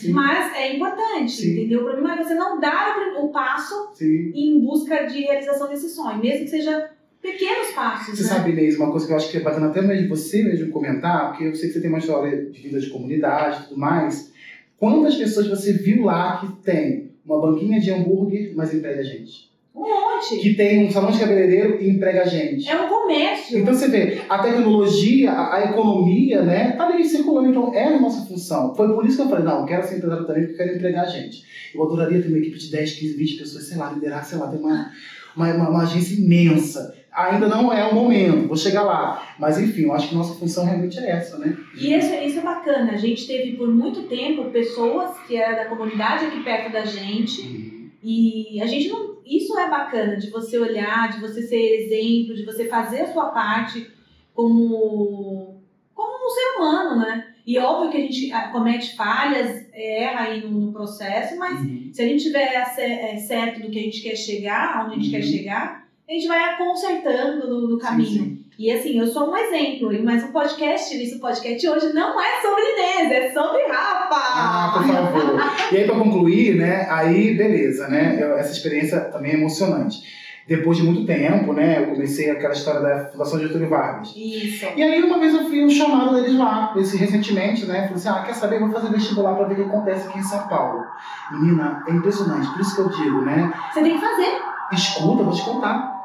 [0.00, 0.12] Sim.
[0.12, 1.52] mas é importante, Sim.
[1.52, 1.80] entendeu?
[1.80, 4.32] O problema é você não dar o passo sim.
[4.34, 8.16] em busca de realização desse sonho, mesmo que seja pequenos passos.
[8.18, 8.28] Você né?
[8.28, 11.28] sabe, Inês, uma coisa que eu acho que é bacana até mesmo você mesmo comentar,
[11.28, 14.32] porque eu sei que você tem uma história de vida de comunidade e tudo mais.
[14.78, 19.49] Quantas pessoas você viu lá que tem uma banquinha de hambúrguer, mas emprega gente.
[19.74, 20.36] Um monte.
[20.38, 22.68] Que tem um salão de cabeleireiro e emprega gente.
[22.68, 23.58] É um comércio.
[23.58, 28.00] Então você vê, a tecnologia, a, a economia, né, tá ali circulando, então é a
[28.00, 28.74] nossa função.
[28.74, 30.76] Foi por isso que eu falei, não, eu quero ser empresário também porque eu quero
[30.76, 31.44] empregar gente.
[31.74, 34.48] Eu adoraria ter uma equipe de 10, 15, 20 pessoas, sei lá, liderar, sei lá,
[34.48, 34.90] ter uma,
[35.36, 36.94] uma, uma, uma agência imensa.
[37.12, 39.34] Ainda não é o momento, vou chegar lá.
[39.38, 41.56] Mas enfim, eu acho que nossa função realmente é essa, né?
[41.76, 42.92] E isso, isso é bacana.
[42.92, 47.42] A gente teve por muito tempo pessoas que eram da comunidade aqui perto da gente.
[47.42, 47.90] Uhum.
[48.02, 49.09] E a gente não.
[49.24, 53.26] Isso é bacana de você olhar, de você ser exemplo, de você fazer a sua
[53.30, 53.90] parte
[54.34, 55.60] como,
[55.94, 57.34] como um ser humano, né?
[57.46, 61.90] E óbvio que a gente ah, comete falhas, erra aí no, no processo, mas Uhum.
[61.92, 65.06] se a gente tiver é, certo do que a gente quer chegar, onde a gente
[65.06, 65.10] Uhum.
[65.12, 68.06] quer chegar, a gente vai consertando no, no caminho.
[68.24, 68.39] Sim, sim.
[68.62, 72.62] E assim, eu sou um exemplo, mas o podcast, isso podcast hoje não é sobre
[72.62, 74.16] Inês, é sobre Rafa!
[74.34, 75.72] Ah, por favor.
[75.72, 76.86] E aí, pra concluir, né?
[76.90, 78.18] Aí, beleza, né?
[78.20, 80.02] eu- essa experiência também é emocionante.
[80.46, 81.78] Depois de muito tempo, né?
[81.80, 84.12] Eu comecei aquela história da Fundação Getúlio Vargas.
[84.14, 84.66] Isso.
[84.76, 87.84] E aí, uma vez eu fui um chamado deles lá, esse, recentemente, né?
[87.84, 88.60] Falei assim: ah, quer saber?
[88.60, 90.84] Vou fazer vestibular pra ver o que acontece aqui em São Paulo.
[91.32, 92.46] Menina, é impressionante.
[92.50, 93.50] Por isso que eu digo, né?
[93.72, 94.38] Você tem que fazer.
[94.72, 95.99] Escuta, vou te contar.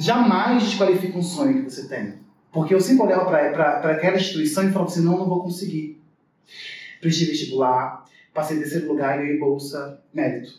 [0.00, 2.14] Jamais desqualifica um sonho que você tem.
[2.52, 6.00] Porque eu sempre olhava para aquela instituição e falava assim: não, não vou conseguir.
[7.00, 10.52] Prestei vestibular, passei em terceiro lugar e ganhei bolsa mérito.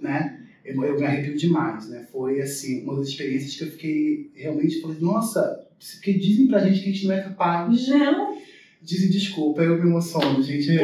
[0.00, 0.40] Né?
[0.64, 1.88] Eu, eu me arrepio demais.
[1.88, 2.06] Né?
[2.12, 6.82] Foi assim, uma das experiências que eu fiquei realmente falei: nossa, porque dizem pra gente
[6.82, 7.88] que a gente não é capaz.
[7.88, 8.36] Não,
[8.82, 10.76] Dizem desculpa, eu me emociono, gente.
[10.76, 10.82] tá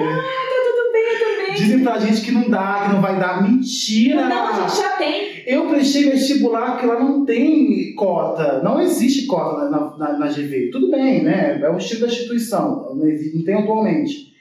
[1.52, 1.62] também.
[1.62, 3.42] Dizem pra gente que não dá, que não vai dar.
[3.42, 4.28] Mentira!
[4.28, 5.42] Não, a gente já tem.
[5.46, 10.70] Eu prestei vestibular porque lá não tem cota, não existe cota na, na, na GV.
[10.70, 11.60] Tudo bem, né?
[11.60, 14.32] É o estilo da instituição, não tem atualmente.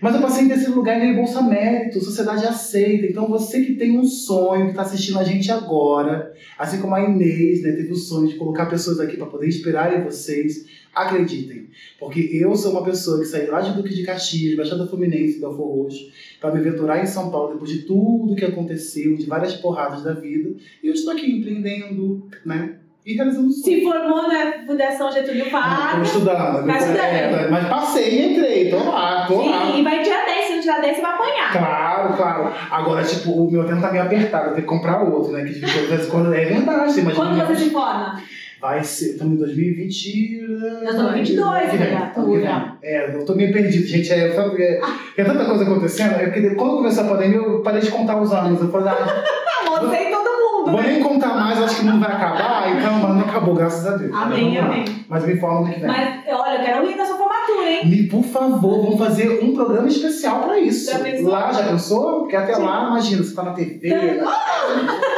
[0.00, 3.06] Mas eu passei em terceiro lugar e ganhei Bolsa Mérito, sociedade aceita.
[3.06, 7.02] Então você que tem um sonho, que está assistindo a gente agora, assim como a
[7.02, 11.68] Inês, né, teve o sonho de colocar pessoas aqui para poder inspirar em vocês, acreditem.
[12.00, 15.66] Porque eu sou uma pessoa que saí lá de Duque de Caxias, Baixada Fluminense, Belfor
[15.66, 20.02] Roxo, para me aventurar em São Paulo depois de tudo que aconteceu, de várias porradas
[20.02, 20.50] da vida.
[20.82, 22.76] E eu estou aqui empreendendo, né?
[23.04, 23.62] E realizando sonhos.
[23.62, 26.08] Se formou na Fundação Getúlio Estou Vargas.
[26.08, 26.66] estudando.
[26.66, 26.98] Tá estudando.
[26.98, 29.66] É, mas passei e entrei, tô lá, tô lá.
[29.66, 30.46] Sim, e vai tirar 10.
[30.46, 31.52] Se não tirar 10, você vai apanhar.
[31.52, 32.52] Claro, claro.
[32.68, 35.44] Agora, tipo, o meu tempo tá meio apertado, eu tenho que comprar outro, né?
[35.44, 37.14] Que de vez em quando é verdade, imagina.
[37.14, 38.20] Quando você se forma?
[38.66, 40.40] Vai ser, estamos em 2020.
[40.82, 42.72] Nós estamos em 22, ano que vem, né?
[42.82, 44.12] É, eu tô meio perdido, gente.
[44.12, 44.80] É, é,
[45.18, 46.14] é tanta coisa acontecendo.
[46.14, 48.60] É porque quando começou a pandemia, eu parei de contar os anos.
[48.60, 49.24] Eu falei, ah,
[49.68, 50.94] Ah, você e todo mundo, vou né?
[50.94, 52.76] nem contar mais, acho que o mundo vai acabar.
[52.76, 54.12] Então, mano, não acabou, graças a Deus.
[54.12, 54.84] Amém, amém.
[55.08, 55.86] Mas me ano que vem.
[55.86, 57.86] Mas, olha, eu quero ir na sua formatura, hein?
[57.86, 60.90] Me, por favor, vamos fazer um programa especial pra isso.
[60.90, 61.30] Já pensou?
[61.30, 62.20] Lá, já pensou?
[62.20, 62.62] Porque até Sim.
[62.62, 63.90] lá, imagina, você tá na TV.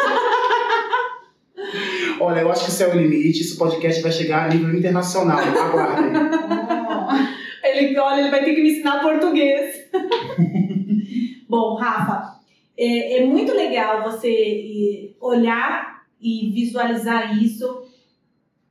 [2.20, 4.74] Olha, eu acho que o céu é o limite, esse podcast vai chegar a nível
[4.76, 5.38] internacional.
[5.38, 6.12] Aguardem.
[7.62, 9.88] Ele, olha, ele vai ter que me ensinar português.
[11.48, 12.40] Bom, Rafa,
[12.76, 17.82] é, é muito legal você olhar e visualizar isso,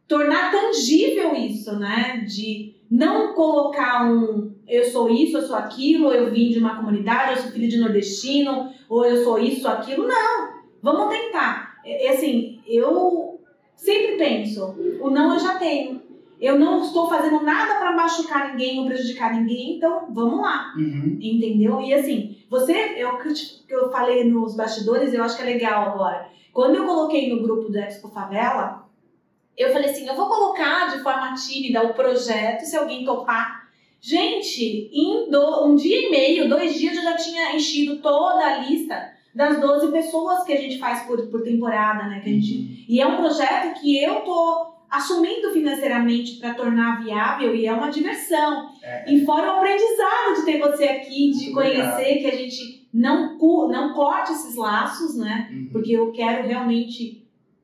[0.07, 2.25] tornar tangível isso, né?
[2.27, 7.31] De não colocar um eu sou isso, eu sou aquilo, eu vim de uma comunidade,
[7.31, 10.05] eu sou filho de nordestino, ou eu sou isso, aquilo.
[10.05, 10.49] Não,
[10.81, 11.77] vamos tentar.
[11.85, 13.26] É, é assim, eu
[13.77, 16.01] sempre penso, o não eu já tenho.
[16.39, 21.17] Eu não estou fazendo nada para machucar ninguém ou prejudicar ninguém, então vamos lá, Uhum.
[21.19, 21.79] entendeu?
[21.81, 26.27] E assim, você, eu, que eu falei nos bastidores, eu acho que é legal agora.
[26.53, 28.85] Quando eu coloquei no grupo do Expo Favela,
[29.57, 33.67] eu falei assim, eu vou colocar de forma tímida o projeto, se alguém topar.
[33.99, 38.57] Gente, em do- um dia e meio, dois dias, eu já tinha enchido toda a
[38.59, 42.19] lista das 12 pessoas que a gente faz por, por temporada, né?
[42.21, 47.53] Que a gente e é um projeto que eu tô assumindo financeiramente para tornar viável
[47.53, 48.69] e é uma diversão.
[48.81, 49.13] É.
[49.13, 53.37] E fora o aprendizado de ter você aqui, de Muito conhecer que a gente não,
[53.37, 55.49] não corte esses laços, né?
[55.51, 55.69] Uhum.
[55.71, 57.16] Porque eu quero realmente.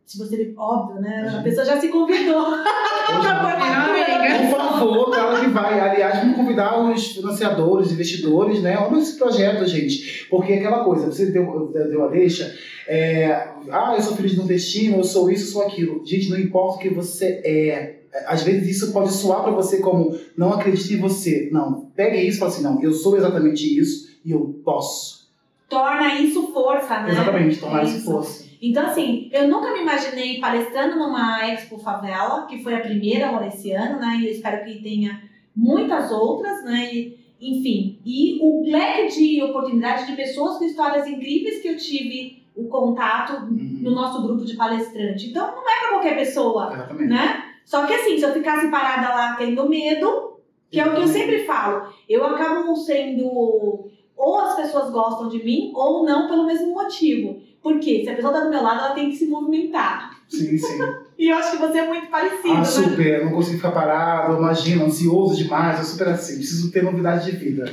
[0.06, 0.54] Se você.
[0.58, 1.34] Óbvio, né?
[1.40, 2.46] A pessoa já se convidou.
[3.04, 5.80] Por favor, claro que vai.
[5.80, 8.78] Aliás, vamos convidar os financiadores, investidores, né?
[8.78, 10.28] Olha esse projeto, gente.
[10.30, 12.54] Porque é aquela coisa, você deu, deu a deixa,
[12.88, 16.06] é, ah, eu sou filho de nordestino, eu sou isso, eu sou aquilo.
[16.06, 18.00] Gente, não importa o que você é.
[18.28, 21.50] Às vezes isso pode soar pra você como não acredite em você.
[21.52, 25.28] Não, pegue isso e fala assim, não, eu sou exatamente isso e eu posso.
[25.68, 27.12] Torna isso força, né?
[27.12, 28.06] Exatamente, tomar É isso isso.
[28.06, 28.44] força.
[28.66, 33.72] Então, assim, eu nunca me imaginei palestrando numa Expo Favela, que foi a primeira esse
[33.74, 34.20] ano, né?
[34.22, 35.22] E eu espero que tenha
[35.54, 36.90] muitas outras, né?
[36.94, 38.00] E, enfim.
[38.06, 43.34] E o leque de oportunidades de pessoas com histórias incríveis que eu tive o contato
[43.44, 43.80] Uhum.
[43.82, 45.30] no nosso grupo de palestrante.
[45.30, 47.10] Então não é pra qualquer pessoa, Exatamente.
[47.10, 47.44] né?
[47.66, 50.38] Só que assim, se eu ficasse parada lá tendo medo,
[50.72, 53.90] que é o que eu sempre falo, eu acabo sendo.
[54.16, 57.42] Ou as pessoas gostam de mim, ou não pelo mesmo motivo.
[57.64, 60.12] Porque se a pessoa tá do meu lado, ela tem que se movimentar.
[60.30, 60.80] Sim, sim.
[61.18, 62.64] E eu acho que você é muito parecido, Ah, né?
[62.66, 63.20] super.
[63.20, 65.78] Eu não consigo ficar parado, imagina, ansioso demais.
[65.80, 66.36] Eu super assim.
[66.38, 67.72] Preciso ter novidade de vida.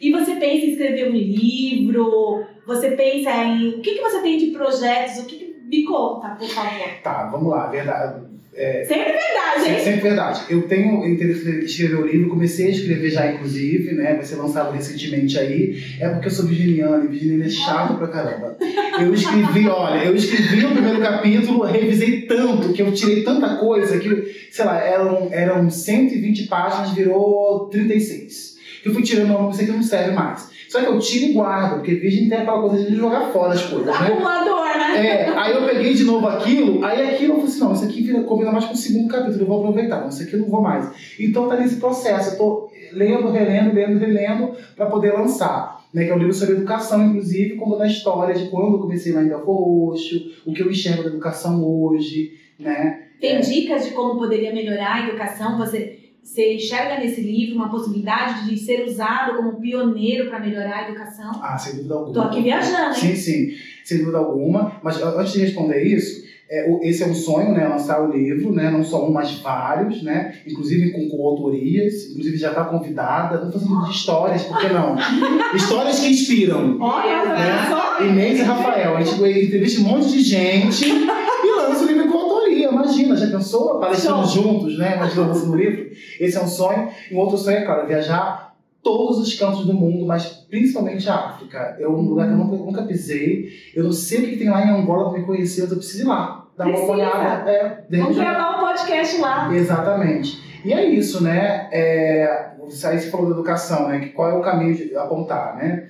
[0.00, 2.44] E você pensa em escrever um livro?
[2.66, 3.68] Você pensa em.
[3.76, 5.18] O que, que você tem de projetos?
[5.22, 5.50] O que, que...
[5.70, 6.88] Me conta, por favor.
[7.02, 7.68] Tá, vamos lá.
[7.68, 8.22] Verdade.
[8.84, 9.84] Sempre verdade, hein?
[9.84, 10.40] sempre verdade.
[10.50, 14.14] Eu tenho interesse em escrever o livro, comecei a escrever já, inclusive, né?
[14.14, 15.80] Vai ser lançado recentemente aí.
[16.00, 18.56] É porque eu sou virginiana e virginiana é chato pra caramba.
[19.00, 23.98] Eu escrevi, olha, eu escrevi o primeiro capítulo, revisei tanto, que eu tirei tanta coisa
[23.98, 28.58] que, sei lá, eram, eram 120 páginas, virou 36.
[28.82, 30.50] Que eu fui tirando uma música que não serve mais.
[30.70, 33.62] Só que eu tiro e guardo, porque virgem tem aquela coisa de jogar fora as
[33.62, 34.06] coisas, né?
[34.06, 34.59] Acumulador, né?
[34.96, 38.02] É, aí eu peguei de novo aquilo, aí aquilo eu falei assim, não, isso aqui
[38.02, 40.48] vira- combina mais com o segundo capítulo, eu vou aproveitar, não, isso aqui eu não
[40.48, 40.90] vou mais.
[41.18, 45.78] Então tá nesse processo, eu tô lendo, relendo, lendo, relendo, pra poder lançar.
[45.92, 49.12] Né, que é um livro sobre educação, inclusive, contando a história de quando eu comecei
[49.12, 53.06] lá em Belfor Roxo, o que eu enxergo da educação hoje, né?
[53.20, 53.40] Tem É.
[53.40, 55.58] dicas de como poderia melhorar a educação?
[55.58, 60.88] Você, você enxerga nesse livro uma possibilidade de ser usado como pioneiro para melhorar a
[60.88, 61.32] educação?
[61.42, 62.14] Ah, sem dúvida alguma.
[62.14, 62.94] Tô aqui viajando, hein?
[62.94, 63.48] Sim, sim,
[63.84, 64.80] sem dúvida alguma.
[64.82, 67.66] Mas antes de responder isso, é, esse é um sonho, né?
[67.66, 68.70] Lançar o livro, né?
[68.70, 70.34] Não só um, mas vários, né?
[70.46, 73.38] Inclusive com coautorias, inclusive já está convidada.
[73.38, 74.96] Vamos fazer um livro de histórias, por que não?
[75.54, 76.76] histórias que inspiram.
[76.80, 77.68] Olha, Né?
[77.68, 78.04] só.
[78.04, 82.18] Inês e Rafael, a gente entrevista um monte de gente e lança o livro com
[82.18, 82.40] autoria.
[84.26, 84.42] Show.
[84.42, 84.96] juntos, né?
[84.96, 85.90] Imagina lançando o livro.
[86.18, 86.88] Esse é um sonho.
[87.10, 88.50] E um outro sonho é, claro, viajar
[88.82, 91.76] todos os cantos do mundo, mas principalmente a África.
[91.78, 93.50] É um lugar que eu nunca, nunca pisei.
[93.74, 96.04] Eu não sei o que tem lá em Angola para me conhecer, mas eu preciso
[96.04, 96.46] ir lá.
[96.56, 96.92] Dar uma Precisa.
[96.92, 97.50] olhada.
[97.50, 99.54] É, Vamos gravar um podcast lá.
[99.54, 100.50] Exatamente.
[100.64, 101.68] E é isso, né?
[101.72, 102.50] É,
[102.84, 104.00] aí você falou da educação, né?
[104.00, 105.88] Que qual é o caminho de apontar, né?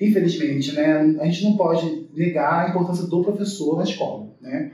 [0.00, 1.16] Infelizmente, né?
[1.20, 4.70] A gente não pode negar a importância do professor na escola, né?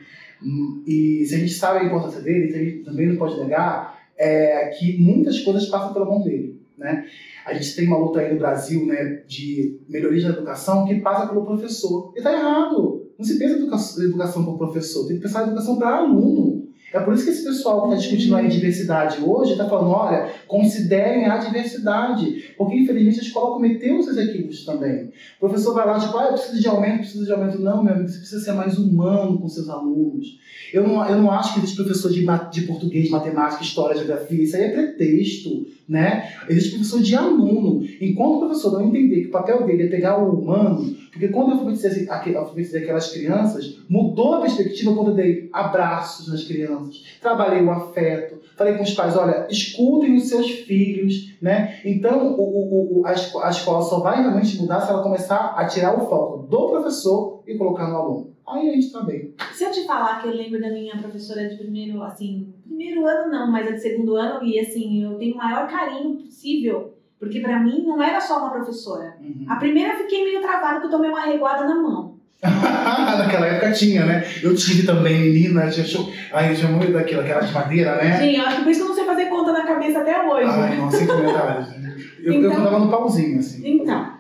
[0.87, 4.69] E se a gente sabe a importância dele, a gente também não pode negar é,
[4.79, 7.07] que muitas coisas passam pela mão dele, né?
[7.45, 11.27] A gente tem uma luta aí no Brasil, né, de melhoria da educação que passa
[11.27, 12.13] pelo professor.
[12.17, 13.07] E tá errado.
[13.19, 15.97] Não se pensa em educação, educação para o professor, tem que pensar em educação para
[15.97, 16.69] aluno.
[16.93, 20.29] É por isso que esse pessoal que está discutindo aí diversidade hoje está falando, olha,
[20.49, 22.53] considerem a diversidade.
[22.57, 25.13] Porque, infelizmente, a escola cometeu os seus equívocos também.
[25.39, 27.61] O professor vai lá, tipo, ah, eu preciso de aumento, preciso de aumento.
[27.61, 30.39] Não, meu amigo, você precisa ser mais humano com seus alunos.
[30.73, 34.43] Eu não, eu não acho que existe professor de, de português, matemática, história, geografia.
[34.43, 36.33] Isso aí é pretexto, né?
[36.49, 37.83] Existe professor de aluno.
[38.01, 41.49] Enquanto o professor não entender que o papel dele é pegar o humano, porque quando
[41.51, 47.63] eu alfabetizei, alfabetizei aquelas crianças, mudou a perspectiva quando eu dei abraços nas crianças, trabalhei
[47.63, 51.81] o afeto, falei com os pais, olha, escutem os seus filhos, né?
[51.85, 53.13] Então, o, o, o- a
[53.51, 57.57] escola só vai realmente mudar se ela começar a tirar o foco do professor e
[57.57, 58.31] colocar no aluno.
[58.53, 59.35] Aí a gente tá bem.
[59.53, 63.31] Se eu te falar que eu lembro da minha professora de primeiro, assim, primeiro ano
[63.31, 67.41] não, mas a de segundo ano, e assim, eu tenho o maior carinho possível, porque
[67.41, 69.17] pra mim não era só uma professora.
[69.21, 69.45] Uhum.
[69.49, 72.19] A primeira eu fiquei meio travada porque eu tomei uma reguada na mão.
[72.43, 74.25] Naquela época tinha, né?
[74.43, 76.09] Eu tive também, menina, tinha show.
[76.33, 78.19] Ai, eu tinha muito daquilo, aquela de madeira, né?
[78.19, 80.27] Gente, eu acho que por isso que eu não sei fazer conta na cabeça até
[80.27, 80.49] hoje.
[80.49, 81.69] Ai, não, sem comentários.
[81.69, 81.97] né?
[82.23, 83.63] Eu, eu Então- andava no pauzinho, assim.
[83.83, 84.13] Então.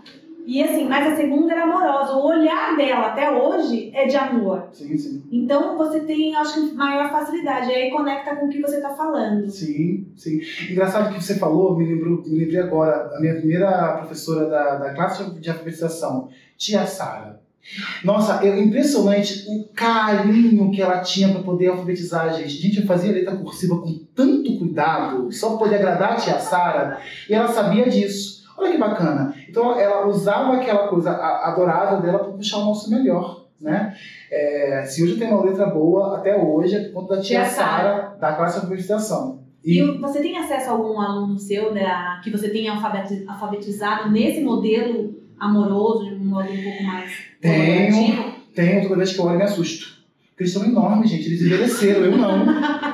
[0.51, 2.13] E assim, mas a segunda era amorosa.
[2.15, 4.67] O olhar dela até hoje é de amor.
[4.73, 5.23] Sim, sim.
[5.31, 7.71] Então você tem, acho que, maior facilidade.
[7.71, 9.49] Aí conecta com o que você tá falando.
[9.49, 10.41] Sim, sim.
[10.69, 14.93] Engraçado que você falou, me, lembrou, me lembrei agora, a minha primeira professora da, da
[14.93, 17.41] classe de alfabetização, tia Sara.
[18.03, 22.61] Nossa, é impressionante o carinho que ela tinha para poder alfabetizar a gente.
[22.61, 26.99] Gente, eu fazia letra cursiva com tanto cuidado, só para poder agradar a tia Sara,
[27.29, 28.41] e ela sabia disso.
[28.61, 29.35] Olha que bacana.
[29.51, 33.95] Então ela usava aquela coisa a- adorável dela para puxar o nosso melhor, né?
[34.31, 37.45] É, se hoje eu tenho uma letra boa, até hoje, é por conta da tia
[37.45, 38.17] Sara.
[38.21, 39.41] Da classe de alfabetização.
[39.65, 44.11] E o- você tem acesso a algum aluno seu da, que você tenha alfabeti- alfabetizado
[44.11, 48.25] nesse modelo amoroso, de um modelo um pouco mais Tenho.
[48.55, 50.01] Tenho, toda vez que eu olho eu me assusto.
[50.31, 51.27] Porque eles são enormes, gente.
[51.27, 52.47] Eles envelheceram, eu não.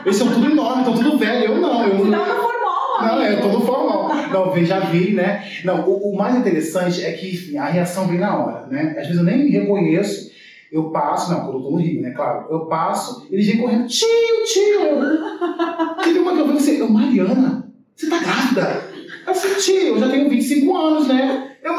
[0.04, 1.84] Eles são tudo enormes, estão tudo velho, eu não.
[1.86, 3.42] Eu Você tava no formal, Não, é amigo.
[3.42, 3.95] todo formal.
[4.32, 5.44] Não, já vi, né?
[5.64, 8.94] Não, o, o mais interessante é que, enfim, a reação vem na hora, né?
[8.98, 10.30] Às vezes eu nem reconheço,
[10.70, 12.10] eu passo, não, quando eu tô no Rio, né?
[12.10, 14.08] Claro, eu passo, eles vêm correndo, tio,
[14.44, 16.02] tio.
[16.02, 18.82] Teve uma que eu vi você, eu, Mariana, você tá grávida?
[19.26, 21.52] Eu senti, eu já tenho 25 anos, né?
[21.62, 21.74] Eu,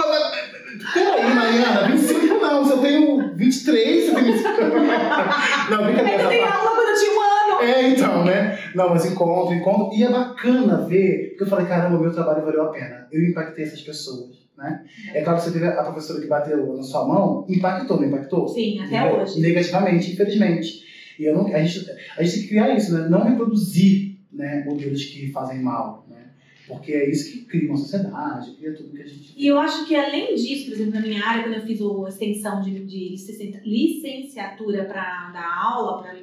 [0.93, 4.49] peraí, Mariana, 25 não, se eu tenho 23, você tem 25
[5.71, 6.23] Não, brincadeira.
[6.23, 7.36] Eu dei aula quando eu tinha um ano.
[7.61, 8.57] É, então, né?
[8.75, 9.97] Não, mas encontro, encontro.
[9.97, 13.07] E é bacana ver, porque eu falei, caramba, meu trabalho valeu a pena.
[13.11, 14.83] Eu impactei essas pessoas, né?
[15.13, 18.47] É claro que você teve a professora que bateu na sua mão, impactou, não impactou?
[18.47, 19.39] Sim, até hoje.
[19.39, 20.85] Negativamente, infelizmente.
[21.19, 23.07] E eu não, a, gente, a gente tem que criar isso, né?
[23.09, 26.31] Não reproduzir né, modelos que fazem mal, né?
[26.67, 29.33] Porque é isso que cria uma sociedade, cria tudo que a gente.
[29.35, 32.09] E eu acho que além disso, por exemplo, na minha área, quando eu fiz a
[32.09, 33.15] extensão de, de
[33.63, 36.13] licenciatura para dar aula, para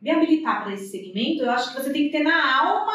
[0.00, 2.92] me, habilitar para esse segmento, eu acho que você tem que ter na alma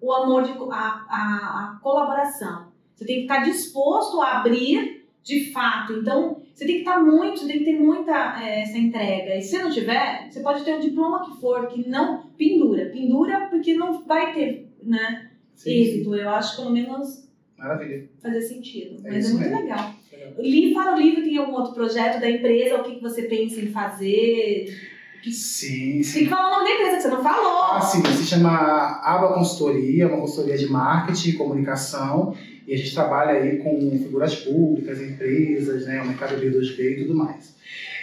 [0.00, 2.72] o amor de a, a, a colaboração.
[2.94, 5.94] Você tem que estar disposto a abrir de fato.
[5.94, 9.36] Então, você tem que estar muito, você tem que ter muita é, essa entrega.
[9.36, 12.90] E se não tiver, você pode ter o diploma que for, que não pendura.
[12.90, 15.30] Pendura porque não vai ter, né?
[15.54, 16.10] Sim, êxito.
[16.10, 16.20] Sim.
[16.20, 18.08] Eu acho pelo menos Maravilha.
[18.20, 19.00] fazer sentido.
[19.06, 19.62] É Mas é muito mesmo.
[19.62, 19.94] legal.
[20.12, 20.74] legal.
[20.74, 22.76] Para o livro, tem algum outro projeto da empresa?
[22.76, 24.93] O que, que você pensa em fazer?
[25.30, 26.12] Sim, sim.
[26.12, 27.62] Tem que falar o nome da empresa que você não falou.
[27.72, 28.02] Ah, sim.
[28.04, 32.34] Se chama Aba Consultoria, uma consultoria de marketing e comunicação.
[32.66, 37.14] E a gente trabalha aí com figuras públicas, empresas, né, o mercado B2B e tudo
[37.14, 37.54] mais.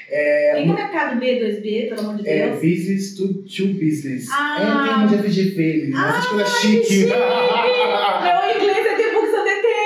[0.07, 2.57] É, Tem o mercado B2B, pelo amor de é Deus?
[2.57, 4.28] É business to, to business.
[4.30, 4.57] Ah.
[4.59, 6.88] É termo de FGV, ah, essas coisas chiques.
[6.88, 7.05] Chique.
[7.05, 9.22] Meu inglês é de tempo.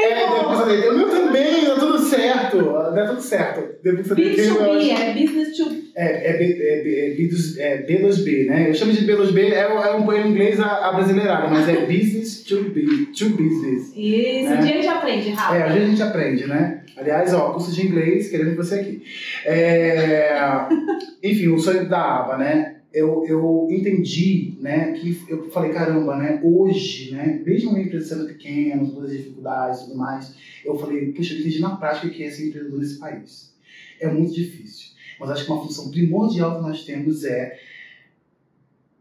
[0.06, 0.94] É, depois de tempo.
[0.94, 1.05] O meu também, tá
[2.64, 2.96] certo.
[2.96, 3.76] Dá tudo certo.
[3.84, 4.60] Depois de tempo.
[4.60, 8.70] B2B, é business to é, é, B, é, é, B2, é B2B, né?
[8.70, 12.44] Eu chamo de B2B, é, é um em inglês a, a brasileirada, mas é business
[12.44, 13.94] to, be, to business.
[13.96, 14.60] Isso, né?
[14.60, 15.56] um dia a gente aprende, Rafa.
[15.56, 16.82] É, um dia a gente aprende, né?
[16.98, 19.04] Aliás, ó, curso de inglês, querendo você aqui.
[19.46, 20.34] É,
[21.24, 22.75] enfim, o sonho da aba, né?
[22.96, 28.28] Eu, eu entendi, né, que eu falei, caramba, né, hoje, né, mesmo uma empresa sendo
[28.28, 30.34] pequena, todas as dificuldades e tudo mais,
[30.64, 33.54] eu falei, puxa, eu entendi na prática que é ser empreendedor nesse país.
[34.00, 34.92] É muito difícil.
[35.20, 37.60] Mas acho que uma função primordial que nós temos é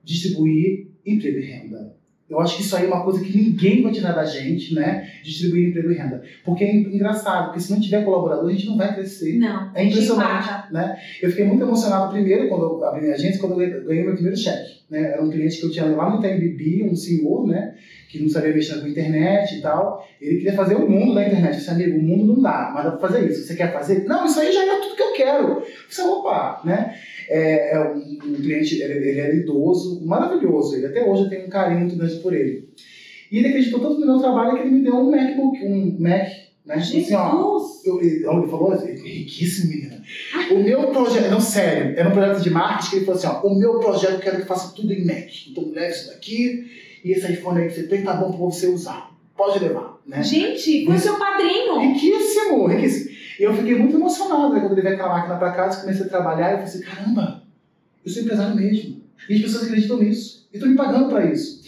[0.02, 1.96] distribuir emprego e renda.
[2.28, 5.10] Eu acho que isso aí é uma coisa que ninguém vai tirar da gente, né?
[5.22, 6.22] Distribuir emprego e renda.
[6.42, 9.38] Porque é engraçado, porque se não tiver colaborador, a gente não vai crescer.
[9.38, 9.70] Não.
[9.74, 10.98] É impressionante, né?
[11.20, 14.36] Eu fiquei muito emocionado primeiro quando eu abri minha agência, quando eu ganhei meu primeiro
[14.36, 14.84] cheque.
[14.88, 15.12] Né?
[15.12, 17.74] Era um cliente que eu tinha lá no Itaim um senhor, né?
[18.08, 20.06] Que não sabia mexer com a internet e tal.
[20.18, 21.52] Ele queria fazer o mundo da internet.
[21.52, 23.46] Eu disse, amigo, o mundo não dá, mas dá pra fazer isso.
[23.46, 24.04] Você quer fazer?
[24.04, 25.48] Não, isso aí já é tudo que eu quero.
[25.48, 26.94] Eu disse, opa, né?
[27.28, 30.76] É, é um, um, cliente, ele, ele era idoso, maravilhoso.
[30.76, 32.68] Ele até hoje eu tenho um carinho muito grande por ele.
[33.30, 36.44] E ele acreditou tanto no meu trabalho que ele me deu um MacBook, um Mac
[36.64, 36.80] né?
[36.80, 37.04] Jesus!
[37.04, 40.02] Assim, ó, eu, ele falou assim, riquíssimo, menina.
[40.50, 43.46] O meu projeto, não, sério, era um projeto de marketing que ele falou assim: ó,
[43.46, 45.28] o meu projeto eu quero que faça tudo em Mac.
[45.50, 46.64] Então leve isso daqui
[47.04, 49.14] e esse iPhone aí que você tem tá bom pra você usar.
[49.36, 50.00] Pode levar.
[50.06, 50.22] Né?
[50.22, 51.80] Gente, foi seu padrinho!
[51.80, 53.13] Riquíssimo, riquíssimo.
[53.38, 56.08] E eu fiquei muito emocionado né, quando ele veio aquela máquina pra casa, comecei a
[56.08, 57.42] trabalhar e eu falei assim: caramba,
[58.04, 59.02] eu sou empresário mesmo.
[59.28, 60.48] E as pessoas acreditam nisso.
[60.52, 61.64] E estão me pagando pra isso.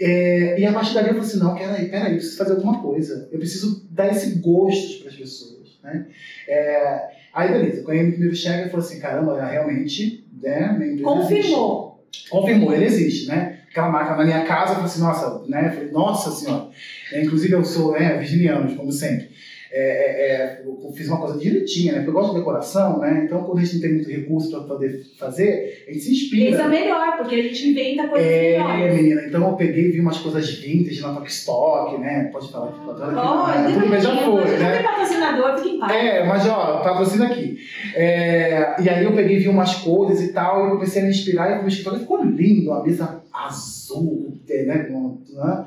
[0.00, 2.80] É, e a partir dali eu falei assim, não, peraí, peraí, eu preciso fazer alguma
[2.80, 3.28] coisa.
[3.30, 6.06] Eu preciso dar esse gosto para as pessoas, né?
[6.48, 12.04] É, aí, beleza, quando ele primeiro chega, eu falei assim, caramba, realmente, né, minha Confirmou.
[12.30, 13.60] Confirmou, ele existe, né?
[13.70, 15.68] Aquela máquina na minha casa, eu falei assim, nossa, né?
[15.68, 16.68] Eu falei, nossa senhora.
[17.12, 19.30] É, inclusive eu sou né, virginiano, como sempre
[19.74, 21.98] é, é, é, eu fiz uma coisa direitinha, né?
[22.00, 23.22] Porque eu gosto de decoração, né?
[23.24, 26.50] Então, quando a gente não tem muito recurso para poder fazer, a gente se inspira.
[26.50, 28.84] Isso é melhor, porque a gente inventa coisas é, melhores.
[28.84, 29.22] É, menina.
[29.26, 32.28] Então, eu peguei e vi umas coisas vintage na Stock, né?
[32.30, 33.72] Pode falar que patrocina aqui.
[33.72, 34.58] Oh, tudo bem, já foi, né?
[34.58, 35.92] Não tem patrocinador, fica em paz.
[35.92, 37.58] É, mas ó, patrocina aqui.
[37.94, 41.04] É, e aí eu peguei e vi umas coisas e tal, e eu comecei a
[41.06, 44.88] me inspirar e o meu escritório ficou lindo, a mesa azul, né?
[45.32, 45.64] Né?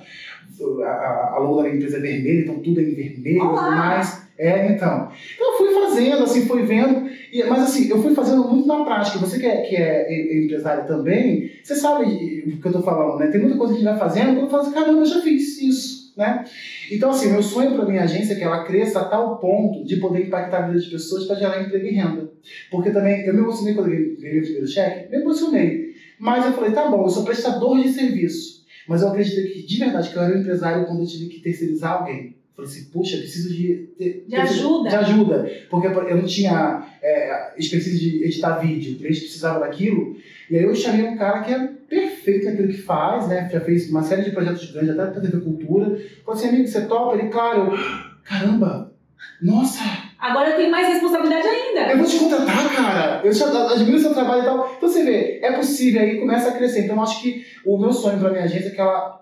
[0.83, 4.25] A, a logo da empresa é vermelha, então tudo é em vermelho e tudo mais.
[4.37, 5.09] É, então.
[5.33, 7.09] Então eu fui fazendo, assim, fui vendo.
[7.31, 9.19] E, mas assim, eu fui fazendo muito na prática.
[9.19, 12.03] Você que é, que é empresário também, você sabe
[12.47, 13.27] o que eu tô falando, né?
[13.27, 15.21] Tem muita coisa que a gente vai fazendo, quando eu falo assim, caramba, eu já
[15.21, 16.43] fiz isso, né?
[16.91, 19.97] Então, assim, meu sonho para minha agência é que ela cresça a tal ponto de
[19.97, 22.29] poder impactar a vida das pessoas para gerar emprego e renda.
[22.69, 25.95] Porque também, eu me emocionei quando eu ganhei o primeiro cheque, me emocionei.
[26.19, 28.54] Mas eu falei, tá bom, eu sou prestador de serviço.
[28.87, 31.39] Mas eu acreditei que, de verdade, que eu era um empresário quando eu tive que
[31.39, 32.35] terceirizar alguém.
[32.55, 34.89] Falei assim, puxa, preciso de, de, de ajuda.
[34.89, 35.51] De ajuda.
[35.69, 40.15] Porque eu não tinha é, expertise de editar vídeo, o cliente precisava daquilo.
[40.49, 43.49] E aí eu chamei um cara que é perfeito naquilo que faz, né?
[43.51, 45.85] Já fez uma série de projetos grandes, até para TV Cultura.
[46.25, 47.17] Falei assim, amigo, você topa?
[47.17, 47.73] Ele, claro.
[47.73, 47.77] Eu,
[48.23, 48.93] caramba,
[49.41, 49.83] nossa,
[50.25, 51.91] Agora eu tenho mais responsabilidade ainda.
[51.91, 53.21] Eu vou te contratar, cara.
[53.23, 54.73] Eu já admiro seu trabalho e tal.
[54.75, 56.85] Então você vê, é possível, aí começa a crescer.
[56.85, 59.21] Então eu acho que o meu sonho para minha agência é que ela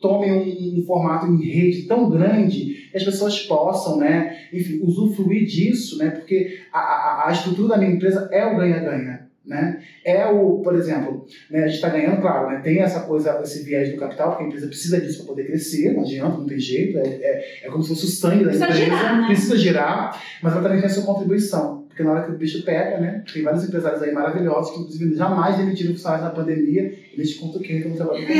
[0.00, 5.44] tome um, um, formato em rede tão grande que as pessoas possam, né, enfim, usufruir
[5.44, 9.27] disso, né, porque a, a, a estrutura da minha empresa é o ganha-ganha.
[9.48, 9.82] Né?
[10.04, 13.64] É o, por exemplo, né, a gente está ganhando, claro, né, tem essa coisa, esse
[13.64, 16.58] viés do capital, porque a empresa precisa disso para poder crescer, não adianta, não tem
[16.58, 19.26] jeito, é, é, é como se fosse o sangue da precisa empresa, girar, né?
[19.26, 21.77] precisa girar, mas ela também tem a sua contribuição.
[21.98, 23.24] Porque na hora que o bicho pega, né?
[23.32, 26.82] Tem vários empresários aí maravilhosos que, inclusive, jamais demitiram funcionários na pandemia.
[27.12, 28.32] E eles contam quem que não trabalha com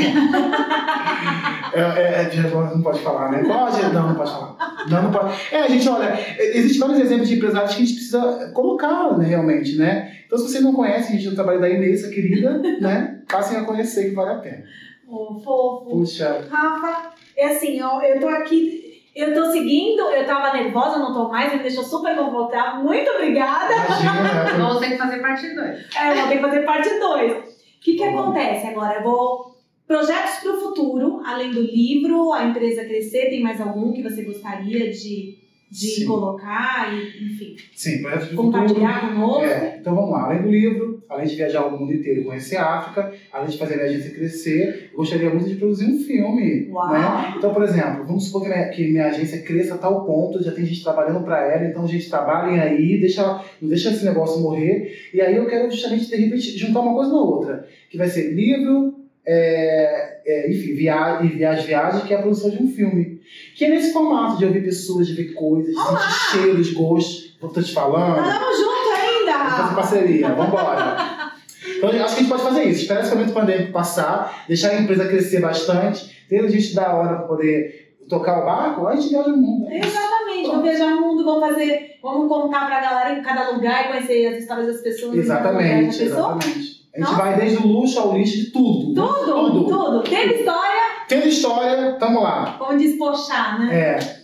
[1.77, 3.43] é, é, é, não pode falar, né?
[3.43, 3.81] Pode?
[3.93, 4.85] Não, não pode falar.
[4.89, 5.33] Não, não pode.
[5.51, 9.75] É, gente, olha, existem vários exemplos de empresários que a gente precisa colocar, né, realmente,
[9.75, 10.15] né?
[10.25, 13.19] Então, se vocês não conhecem, gente, o trabalho da Inês, querida, né?
[13.29, 14.63] Passem a conhecer que vale a pena.
[15.05, 15.89] Oh, fofo.
[15.89, 16.45] Puxa.
[16.49, 18.88] Rafa, é assim, ó, eu tô aqui
[19.19, 22.83] eu tô seguindo, eu tava nervosa, não tô mais, me deixou super confortável.
[22.83, 23.73] Muito obrigada.
[23.73, 24.57] Imagina?
[24.57, 25.95] Vamos ter que fazer parte 2.
[25.95, 27.31] É, eu vou ter que fazer parte 2.
[27.33, 28.99] O que que acontece agora?
[28.99, 29.49] Eu vou.
[29.87, 34.21] Projetos para o futuro, além do livro, a empresa crescer, tem mais algum que você
[34.21, 35.38] gostaria de
[35.71, 36.05] de Sim.
[36.05, 38.51] colocar e, enfim, Sim, projetos de futuro.
[38.51, 39.45] compartilhar conosco.
[39.45, 42.57] É, então vamos lá, além do livro, além de viajar o mundo inteiro e conhecer
[42.57, 45.99] a África, além de fazer a minha agência crescer, eu gostaria muito de produzir um
[45.99, 46.69] filme.
[46.71, 46.91] Uau.
[46.91, 47.33] Né?
[47.37, 50.51] Então, por exemplo, vamos supor que minha, que minha agência cresça a tal ponto, já
[50.51, 55.09] tem gente trabalhando para ela, então gente trabalhem aí, deixa, não deixa esse negócio morrer.
[55.13, 58.31] E aí eu quero justamente, de repente, juntar uma coisa na outra, que vai ser
[58.33, 58.95] livro,
[59.25, 63.18] é, é, enfim, viagem, e viagem, viagem, que é a produção de um filme.
[63.55, 67.35] Que é nesse formato de ouvir pessoas, de ver coisas, de sentir cheiros, gostos.
[67.41, 68.15] Eu tô te falando.
[68.15, 69.37] Tamo junto ainda!
[69.37, 71.29] Vamos fazer parceria, vambora.
[71.77, 72.81] Então, acho que a gente pode fazer isso.
[72.81, 77.27] Esperar esse momento pandêmico passar, deixar a empresa crescer bastante, ter gente da hora para
[77.27, 79.65] poder tocar o barco, a gente viaja o mundo.
[79.65, 79.79] né?
[79.79, 83.87] Exatamente, vamos viajar o mundo, vamos fazer, vamos contar pra galera em cada lugar e
[83.89, 85.15] conhecer as histórias das pessoas.
[85.17, 86.17] Exatamente, Já pensou?
[86.17, 86.79] exatamente.
[86.93, 87.15] A gente Nossa.
[87.15, 88.93] vai desde o luxo ao lixo de tudo.
[88.95, 92.55] Tudo, tudo, Teve história, Tendo história, tamo lá.
[92.57, 93.75] vamos despochar, né?
[93.97, 94.19] É,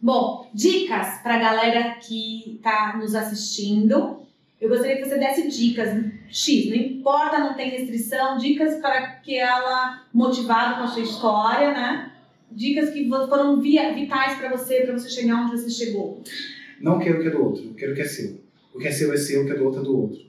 [0.00, 4.20] Bom, dicas pra galera que tá nos assistindo.
[4.60, 5.88] Eu gostaria que você desse dicas
[6.30, 11.72] X, não importa, não tem restrição, dicas para que ela, motivada com a sua história,
[11.72, 12.12] né?
[12.50, 16.22] Dicas que foram via- vitais pra você, pra você chegar onde você chegou.
[16.80, 18.40] não quero o que é do outro, quero o que é seu.
[18.74, 20.20] O que é seu é seu, o que é do outro é do outro.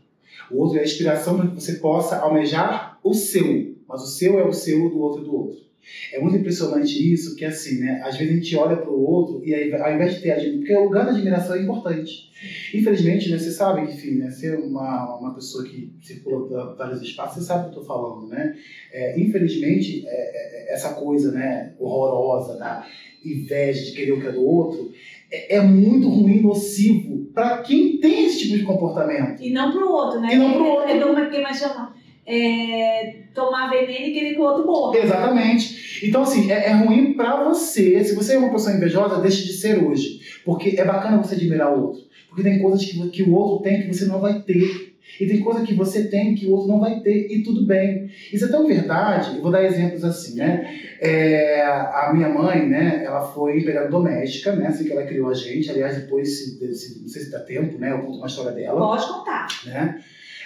[0.52, 4.40] O outro é a inspiração para que você possa almejar o seu, mas o seu
[4.40, 5.69] é o seu, o do outro é do outro.
[6.14, 8.02] É muito impressionante isso, que assim, né?
[8.04, 10.60] Às vezes a gente olha para o outro e aí, ao invés de ter admiração,
[10.60, 12.30] porque o lugar da admiração é importante.
[12.74, 17.02] Infelizmente, né, você sabe que, enfim, né, ser uma, uma pessoa que circula por vários
[17.02, 18.56] espaços, você sabe o que eu estou falando, né?
[18.94, 22.88] É, infelizmente, é, é, essa coisa, né, horrorosa da
[23.26, 24.92] inveja de querer o que é do outro,
[25.32, 29.42] é, é muito ruim nocivo para quem tem esse tipo de comportamento.
[29.42, 30.34] E não pro outro, né?
[30.34, 30.90] E não pro outro.
[30.90, 31.94] É é mais chama?
[32.26, 34.98] É, tomar veneno e querer que o outro morra.
[34.98, 36.06] Exatamente.
[36.08, 38.04] Então, assim, é, é ruim pra você.
[38.04, 40.20] Se você é uma pessoa invejosa, deixe de ser hoje.
[40.46, 42.04] Porque é bacana você admirar o outro.
[42.30, 44.88] Porque tem coisas que, que o outro tem que você não vai ter.
[45.20, 47.28] E tem coisa que você tem que o outro não vai ter.
[47.32, 48.10] E tudo bem.
[48.32, 49.36] Isso é tão verdade.
[49.38, 50.80] Eu vou dar exemplos assim, né?
[51.02, 53.02] É, a minha mãe, né?
[53.04, 54.68] Ela foi empregada doméstica, né?
[54.68, 55.70] Assim que ela criou a gente.
[55.72, 57.92] Aliás, depois, se, se- não sei se dá tempo, né?
[57.92, 59.48] Eu conto uma história dela Pode contar.
[59.66, 60.00] né?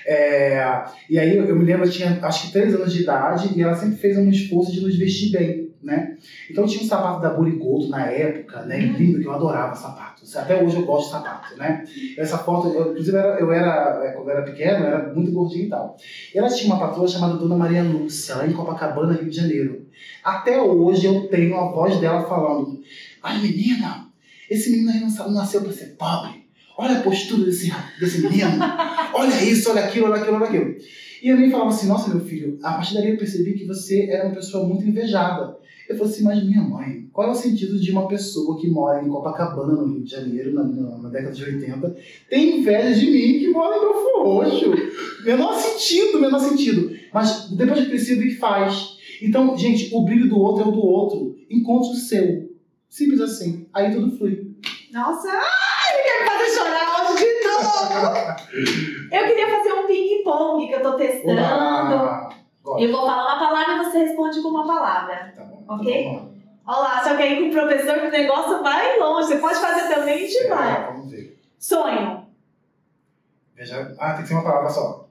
[0.06, 3.62] É, e aí eu, me lembro, eu tinha acho que 3 anos de idade e
[3.62, 6.18] ela sempre fez um esforço de nos vestir bem, né?
[6.50, 8.78] Então tinha um sapato da Burigoto na época, né?
[8.78, 10.24] Lindo, que eu adorava sapato.
[10.36, 11.84] Até hoje eu gosto de sapato, né?
[12.18, 15.14] Essa foto, eu, inclusive eu era, eu era, é, quando eu era pequeno, eu era
[15.14, 15.98] muito gordinho e tal.
[16.34, 19.86] E ela tinha uma patroa chamada Dona Maria Lúcia, lá em Copacabana, Rio de Janeiro.
[20.24, 22.82] Até hoje eu tenho a voz dela falando:
[23.22, 24.08] Ai menina,
[24.50, 26.43] esse menino aí não nasceu pra ser pobre.
[26.78, 28.48] Olha a postura desse, desse menino.
[29.14, 30.76] Olha isso, olha aquilo, olha aquilo, olha aquilo.
[31.22, 34.08] E eu nem falava assim, nossa, meu filho, a partir dali eu percebi que você
[34.10, 35.56] era uma pessoa muito invejada.
[35.88, 39.04] Eu falei assim, mas minha mãe, qual é o sentido de uma pessoa que mora
[39.04, 41.96] em Copacabana, no Rio de Janeiro, na, na- na década de 80,
[42.30, 44.74] ter inveja de mim que mora em Belfor Roxo?
[45.26, 46.92] Menor sentido, menor sentido.
[47.14, 48.98] Mas depois de crescido, o que faz?
[49.22, 51.38] Então, gente, o brilho do outro é o do outro.
[51.50, 52.50] Encontre o seu.
[52.90, 53.68] Simples assim.
[53.74, 54.52] Aí tudo flui.
[54.92, 55.30] Nossa,
[56.24, 58.94] ai, ele quer me fazer chorar hoje de novo.
[59.12, 61.42] Eu queria fazer um ping-pong que eu tô testando.
[62.80, 65.34] Eu vou falar uma palavra e você responde com uma palavra.
[65.36, 65.64] Tá bom.
[65.68, 66.04] Ok?
[66.06, 66.34] Vamos lá.
[66.66, 69.28] Olha lá, só que aí com o professor o negócio vai longe.
[69.28, 70.86] Você pode fazer também e gente vai.
[70.86, 71.38] Vamos ver.
[71.60, 72.26] Sonho.
[73.56, 73.96] Veja.
[74.00, 75.04] Ah, tem que ser uma palavra só.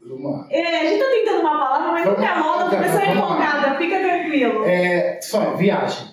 [0.00, 0.46] Lá.
[0.48, 3.76] É, a gente tá tentando uma palavra, mas Vamos nunca rola, a pessoa é empolgada,
[3.76, 4.64] fica tranquilo.
[4.64, 6.08] É, sonho, viagem.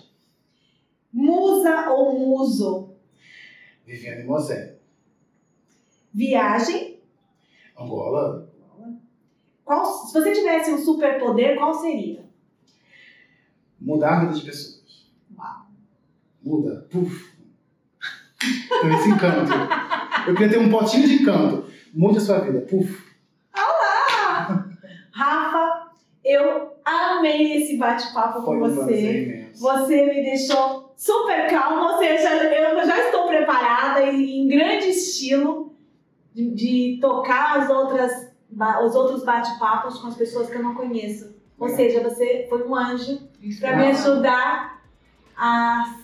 [1.14, 2.95] Musa ou muso?
[3.86, 4.78] Viviane Mosé.
[6.14, 7.00] Viagem.
[7.78, 8.50] Angola.
[9.64, 12.26] Qual, se você tivesse um superpoder, qual seria?
[13.80, 15.12] Mudar a vida das pessoas.
[15.38, 15.68] Uau.
[16.44, 16.88] Muda.
[16.90, 17.36] Puf.
[18.66, 19.52] Então, esse encanto.
[20.28, 21.70] Eu queria ter um potinho de encanto.
[21.94, 22.62] Mude a sua vida.
[22.62, 23.06] Puf.
[25.16, 25.55] Rafa,
[26.26, 29.48] eu amei esse bate-papo com você.
[29.54, 35.76] Você me deixou super calma, ou seja, eu já estou preparada e em grande estilo
[36.34, 38.34] de, de tocar as outras,
[38.84, 41.36] os outros bate-papos com as pessoas que eu não conheço.
[41.60, 41.78] Ou Legal.
[41.78, 43.22] seja, você foi um anjo
[43.60, 44.82] para me ajudar
[45.38, 45.96] a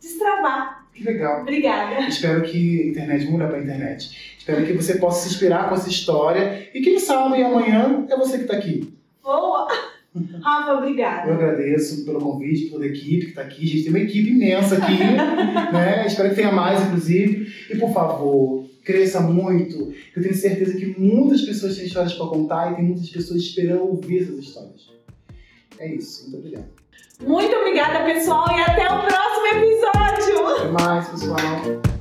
[0.00, 0.86] destravar.
[0.94, 1.42] Que legal.
[1.42, 2.08] Obrigada.
[2.08, 4.36] Espero que a internet muda pra internet.
[4.38, 6.70] Espero que você possa se inspirar com essa história.
[6.72, 8.96] E quem sabe amanhã é você que está aqui.
[9.26, 9.66] Boa!
[10.40, 11.32] Rafa, Eu obrigada.
[11.32, 13.64] agradeço pelo convite, pela equipe que está aqui.
[13.64, 14.96] A gente tem uma equipe imensa aqui,
[15.74, 16.06] né?
[16.06, 17.52] Espero que tenha mais, inclusive.
[17.68, 19.92] E por favor, cresça muito.
[20.14, 23.82] Eu tenho certeza que muitas pessoas têm histórias para contar e tem muitas pessoas esperando
[23.82, 24.90] ouvir essas histórias.
[25.78, 26.22] É isso.
[26.30, 26.66] Muito obrigado.
[27.20, 30.46] Muito obrigada, pessoal, e até o próximo episódio!
[30.46, 31.95] Até mais, pessoal.